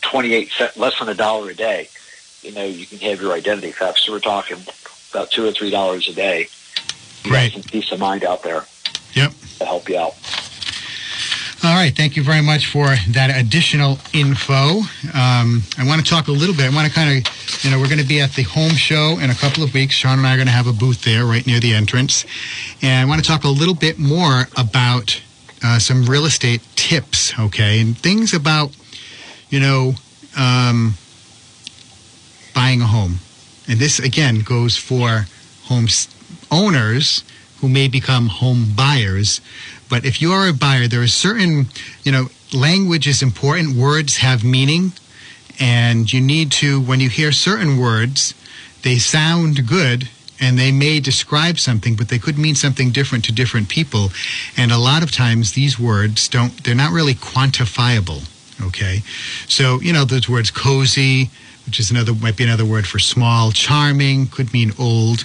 [0.03, 1.89] 28 cent less than a dollar a day
[2.43, 4.57] you know you can have your identity theft so we're talking
[5.13, 6.49] about two or three dollars a day
[7.31, 7.53] Right.
[7.53, 8.65] some peace of mind out there
[9.15, 9.33] Yep.
[9.61, 10.15] to help you out
[11.65, 11.95] All right.
[11.97, 14.81] Thank you very much for that additional info.
[15.15, 16.67] Um, I want to talk a little bit.
[16.69, 19.21] I want to kind of, you know, we're going to be at the home show
[19.21, 19.95] in a couple of weeks.
[19.95, 22.25] Sean and I are going to have a booth there right near the entrance.
[22.83, 25.23] And I want to talk a little bit more about
[25.63, 28.73] uh, some real estate tips, okay, and things about,
[29.53, 29.93] you know,
[30.37, 30.95] um,
[32.55, 33.19] buying a home.
[33.69, 35.27] And this, again, goes for
[35.65, 35.87] home
[36.51, 37.23] owners
[37.61, 39.41] who may become home buyers
[39.89, 41.67] But if you are a buyer, there are certain,
[42.03, 43.77] you know, language is important.
[43.77, 44.93] Words have meaning,
[45.61, 48.33] and you need to when you hear certain words,
[48.83, 50.09] they sound good
[50.41, 54.09] and they may describe something, but they could mean something different to different people.
[54.57, 58.32] And a lot of times these words don't, they're not really quantifiable.
[58.65, 59.03] Okay.
[59.49, 61.31] So, you know, those words cozy,
[61.67, 65.25] which is another, might be another word for small, charming, could mean old,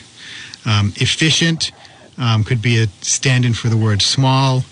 [0.66, 1.72] um, efficient,
[2.18, 4.64] um, could be a stand in for the word small,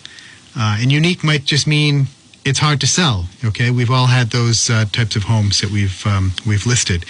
[0.57, 2.07] uh, and unique might just mean
[2.43, 3.25] it's hard to sell.
[3.43, 7.05] Okay, we've all had those uh, types of homes that we've um, we've listed,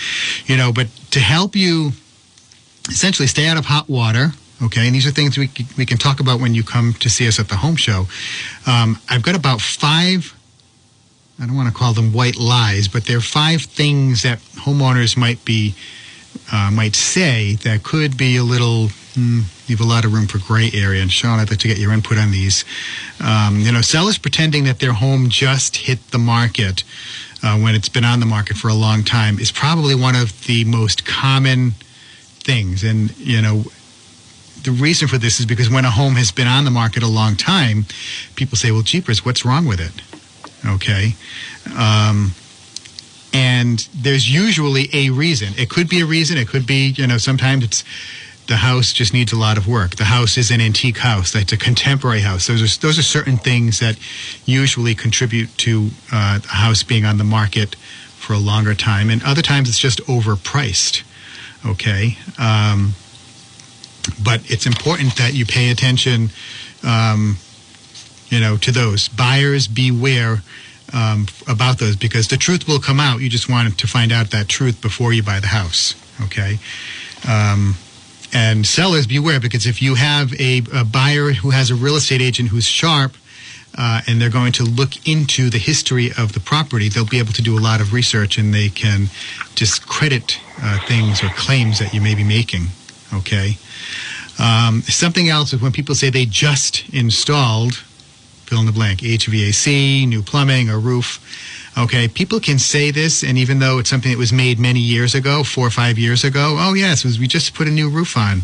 [0.46, 0.72] you know.
[0.72, 1.92] But to help you
[2.90, 4.32] essentially stay out of hot water.
[4.64, 7.28] Okay, and these are things we, we can talk about when you come to see
[7.28, 8.08] us at the home show.
[8.66, 10.34] Um, I've got about five,
[11.42, 15.18] I don't want to call them white lies, but there are five things that homeowners
[15.18, 15.76] might be,
[16.52, 20.38] uh, might say that could be a little, hmm, leave a lot of room for
[20.40, 21.02] gray area.
[21.02, 22.64] And Sean, I'd like to get your input on these.
[23.20, 26.84] Um, you know, sellers pretending that their home just hit the market
[27.44, 30.46] uh, when it's been on the market for a long time is probably one of
[30.46, 31.72] the most common
[32.40, 32.84] things.
[32.84, 33.66] And, you know,
[34.64, 37.08] the reason for this is because when a home has been on the market a
[37.08, 37.86] long time,
[38.36, 39.92] people say, well, jeepers, what's wrong with it?
[40.68, 41.16] Okay.
[41.78, 42.32] Um,
[43.34, 45.54] and there's usually a reason.
[45.58, 46.38] It could be a reason.
[46.38, 47.84] It could be, you know, sometimes it's
[48.48, 49.96] the house just needs a lot of work.
[49.96, 51.34] The house is an antique house.
[51.36, 52.48] It's a contemporary house.
[52.48, 53.98] Those are, those are certain things that
[54.46, 59.10] usually contribute to uh, a house being on the market for a longer time.
[59.10, 61.04] And other times it's just overpriced
[61.66, 62.18] okay?
[62.38, 62.94] Um,
[64.24, 66.30] but it's important that you pay attention,
[66.84, 67.38] um,
[68.30, 69.08] you know, to those.
[69.08, 70.42] Buyers beware
[70.94, 73.22] um, about those because the truth will come out.
[73.22, 76.58] You just want to find out that truth before you buy the house, okay?
[77.28, 77.76] Um,
[78.34, 82.22] and sellers beware because if you have a, a buyer who has a real estate
[82.22, 83.16] agent who's sharp,
[83.78, 87.34] uh, and they're going to look into the history of the property, they'll be able
[87.34, 89.08] to do a lot of research and they can
[89.56, 92.68] discredit uh, things or claims that you may be making.
[93.14, 93.58] Okay.
[94.40, 97.84] Um, something else is when people say they just installed,
[98.46, 101.20] fill in the blank, HVAC, new plumbing, or roof.
[101.78, 105.14] Okay, people can say this, and even though it's something that was made many years
[105.14, 108.16] ago, four or five years ago, oh yes, was, we just put a new roof
[108.16, 108.42] on.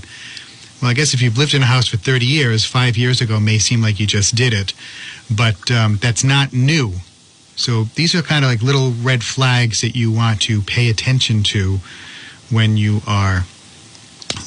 [0.81, 3.39] Well, I guess if you've lived in a house for 30 years, five years ago
[3.39, 4.73] may seem like you just did it,
[5.29, 6.93] but um, that's not new.
[7.55, 11.43] So these are kind of like little red flags that you want to pay attention
[11.43, 11.77] to
[12.49, 13.45] when you are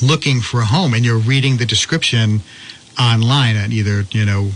[0.02, 2.40] looking for a home and you're reading the description
[2.98, 4.50] online at either, you know,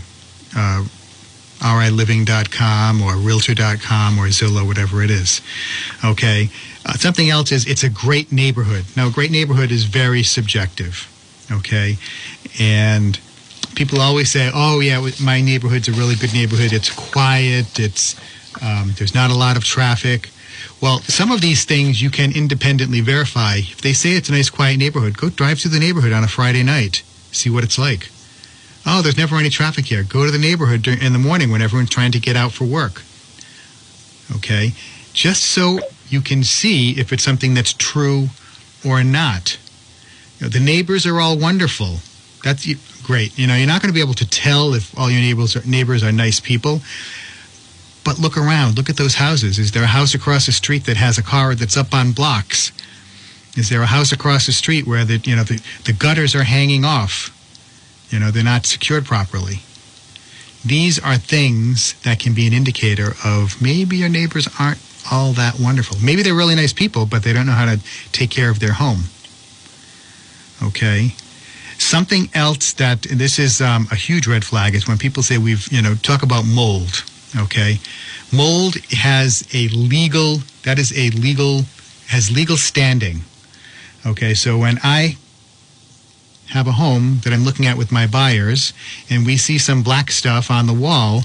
[0.55, 0.85] uh,
[1.59, 5.41] riliving.com or realtor.com or Zillow, whatever it is.
[6.03, 6.49] Okay.
[6.85, 8.85] Uh, something else is it's a great neighborhood.
[8.95, 11.07] Now, a great neighborhood is very subjective.
[11.51, 11.97] Okay.
[12.59, 13.19] And
[13.75, 16.73] people always say, "Oh yeah, my neighborhood's a really good neighborhood.
[16.73, 17.79] It's quiet.
[17.79, 18.15] It's
[18.61, 20.29] um, there's not a lot of traffic."
[20.81, 23.57] Well, some of these things you can independently verify.
[23.57, 26.27] If they say it's a nice, quiet neighborhood, go drive through the neighborhood on a
[26.27, 28.09] Friday night, see what it's like.
[28.85, 30.03] Oh, there's never any traffic here.
[30.03, 33.03] Go to the neighborhood in the morning when everyone's trying to get out for work.
[34.35, 34.73] Okay,
[35.13, 38.29] just so you can see if it's something that's true
[38.85, 39.57] or not.
[40.39, 41.97] You know, the neighbors are all wonderful.
[42.43, 42.65] That's
[43.03, 43.37] great.
[43.37, 45.65] You know, you're not going to be able to tell if all your neighbors are,
[45.65, 46.81] neighbors are nice people.
[48.05, 48.77] But look around.
[48.77, 49.59] Look at those houses.
[49.59, 52.71] Is there a house across the street that has a car that's up on blocks?
[53.57, 56.43] Is there a house across the street where the you know the, the gutters are
[56.43, 57.35] hanging off?
[58.09, 59.59] You know, they're not secured properly.
[60.65, 64.79] These are things that can be an indicator of maybe your neighbors aren't
[65.09, 65.97] all that wonderful.
[66.03, 67.79] Maybe they're really nice people, but they don't know how to
[68.11, 69.03] take care of their home.
[70.61, 71.13] Okay.
[71.77, 75.65] Something else that this is um, a huge red flag is when people say we've
[75.71, 77.05] you know talk about mold.
[77.37, 77.79] Okay,
[78.33, 81.61] mold has a legal that is a legal
[82.07, 83.21] has legal standing.
[84.05, 85.15] Okay, so when I
[86.49, 88.73] have a home that I'm looking at with my buyers
[89.09, 91.23] and we see some black stuff on the wall,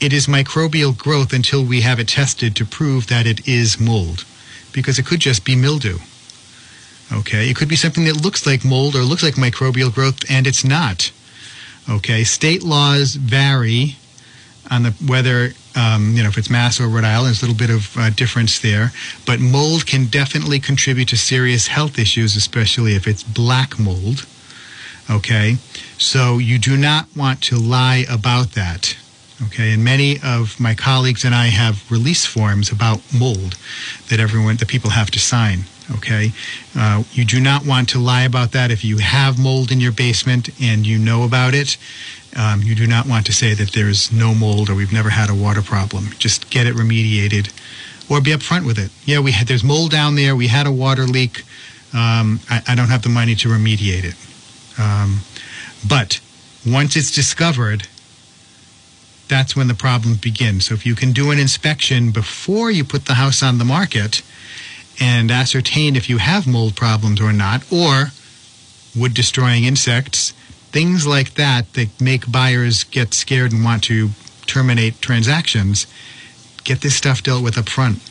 [0.00, 4.24] it is microbial growth until we have it tested to prove that it is mold
[4.72, 5.98] because it could just be mildew.
[7.12, 10.46] Okay, it could be something that looks like mold or looks like microbial growth and
[10.46, 11.10] it's not.
[11.88, 13.96] Okay, state laws vary
[14.70, 17.28] on the whether um, you know if it's Mass or Rhode Island.
[17.28, 18.92] There's a little bit of uh, difference there,
[19.26, 24.26] but mold can definitely contribute to serious health issues, especially if it's black mold.
[25.10, 25.56] Okay,
[25.96, 28.96] so you do not want to lie about that.
[29.46, 33.56] Okay, and many of my colleagues and I have release forms about mold
[34.08, 35.60] that everyone, that people have to sign.
[35.96, 36.32] Okay,
[36.76, 38.70] uh, you do not want to lie about that.
[38.70, 41.78] If you have mold in your basement and you know about it,
[42.36, 45.30] um, you do not want to say that there's no mold or we've never had
[45.30, 46.10] a water problem.
[46.18, 47.50] Just get it remediated,
[48.10, 48.90] or be upfront with it.
[49.06, 50.36] Yeah, we had there's mold down there.
[50.36, 51.44] We had a water leak.
[51.94, 54.14] Um, I, I don't have the money to remediate it.
[54.78, 55.20] Um,
[55.88, 56.20] but
[56.66, 57.88] once it's discovered,
[59.28, 60.60] that's when the problems begin.
[60.60, 64.22] So if you can do an inspection before you put the house on the market
[65.00, 68.12] and ascertain if you have mold problems or not, or
[68.96, 70.32] wood destroying insects,
[70.70, 74.10] things like that that make buyers get scared and want to
[74.46, 75.86] terminate transactions,
[76.64, 78.02] get this stuff dealt with up front.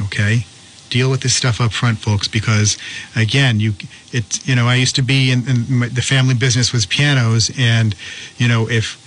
[0.00, 0.46] Okay?
[0.88, 2.76] Deal with this stuff up front, folks, because
[3.16, 3.74] again, you
[4.12, 7.50] it you know I used to be in, in my, the family business was pianos,
[7.58, 7.94] and
[8.36, 8.98] you know if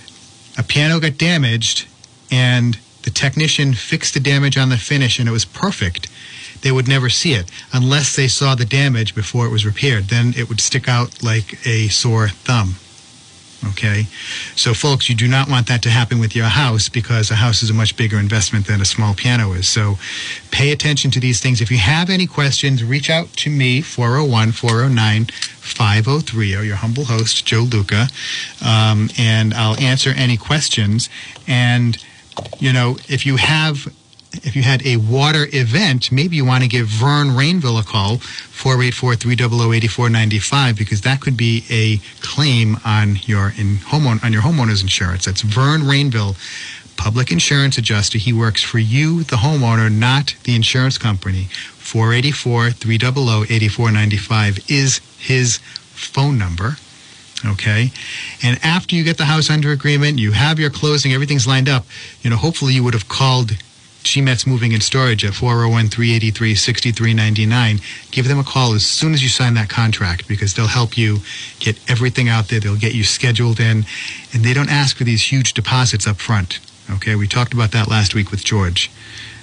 [0.58, 1.86] a piano got damaged
[2.30, 6.08] and the technician fixed the damage on the finish and it was perfect,
[6.62, 10.04] they would never see it unless they saw the damage before it was repaired.
[10.04, 12.76] Then it would stick out like a sore thumb.
[13.70, 14.06] Okay?
[14.54, 17.62] So, folks, you do not want that to happen with your house because a house
[17.62, 19.66] is a much bigger investment than a small piano is.
[19.66, 19.98] So,
[20.50, 21.60] pay attention to these things.
[21.60, 27.44] If you have any questions, reach out to me, 401 409 5030, your humble host,
[27.44, 28.08] Joe Luca,
[28.64, 31.08] um, and I'll answer any questions.
[31.48, 31.96] And,
[32.58, 33.92] you know, if you have
[34.44, 38.18] if you had a water event, maybe you want to give Vern Rainville a call,
[38.18, 45.24] 484-300-8495, because that could be a claim on your in homeowner on your homeowner's insurance.
[45.24, 46.36] That's Vern Rainville,
[46.96, 48.18] public insurance adjuster.
[48.18, 51.48] He works for you, the homeowner, not the insurance company.
[51.78, 56.76] 484-300-8495 is his phone number.
[57.44, 57.92] Okay.
[58.42, 61.84] And after you get the house under agreement, you have your closing, everything's lined up,
[62.22, 63.58] you know, hopefully you would have called
[64.06, 67.80] GMET's Moving and Storage at 401 383 6399.
[68.10, 71.18] Give them a call as soon as you sign that contract because they'll help you
[71.58, 72.60] get everything out there.
[72.60, 73.84] They'll get you scheduled in,
[74.32, 76.60] and they don't ask for these huge deposits up front.
[76.90, 78.90] Okay, we talked about that last week with George.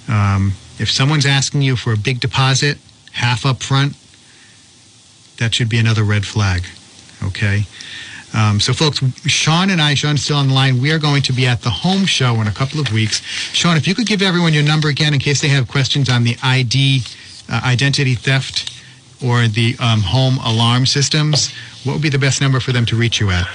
[0.08, 2.78] Um, if someone's asking you for a big deposit,
[3.12, 3.96] half up front,
[5.38, 6.64] that should be another red flag.
[7.22, 7.66] Okay.
[8.34, 10.82] Um, so, folks, Sean and I, Sean's still on the line.
[10.82, 13.22] We are going to be at the home show in a couple of weeks.
[13.54, 16.24] Sean, if you could give everyone your number again in case they have questions on
[16.24, 17.04] the ID,
[17.50, 18.72] uh, identity theft,
[19.24, 21.54] or the um, home alarm systems,
[21.84, 23.46] what would be the best number for them to reach you at?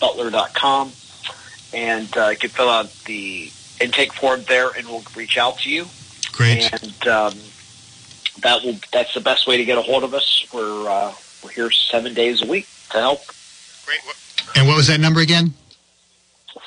[0.00, 0.92] butler.com.
[1.72, 3.50] And uh, you can fill out the
[3.80, 5.86] intake form there, and we'll reach out to you.
[6.32, 6.70] Great.
[6.72, 7.34] And um,
[8.42, 10.46] that will that's the best way to get a hold of us.
[10.52, 13.22] We're, uh, we're here seven days a week to help.
[13.86, 14.00] Great.
[14.56, 15.54] And what was that number again?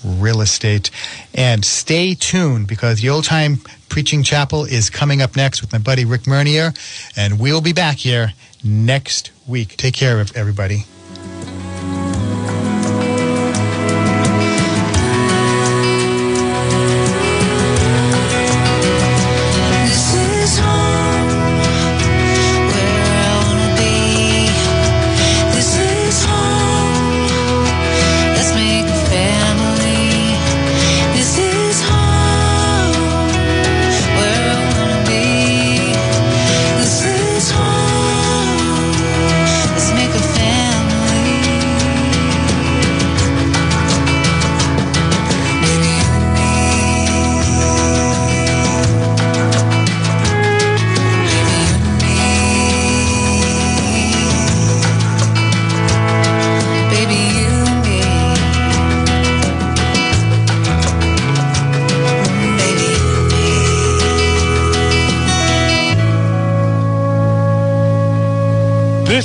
[0.04, 0.92] Real Estate.
[1.34, 3.58] And stay tuned because the Old Time
[3.90, 6.74] Preaching Chapel is coming up next with my buddy Rick Mernier,
[7.18, 9.76] and we'll be back here next week.
[9.78, 10.86] Take care of everybody.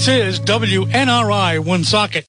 [0.05, 2.23] This is WNRI Woonsocket.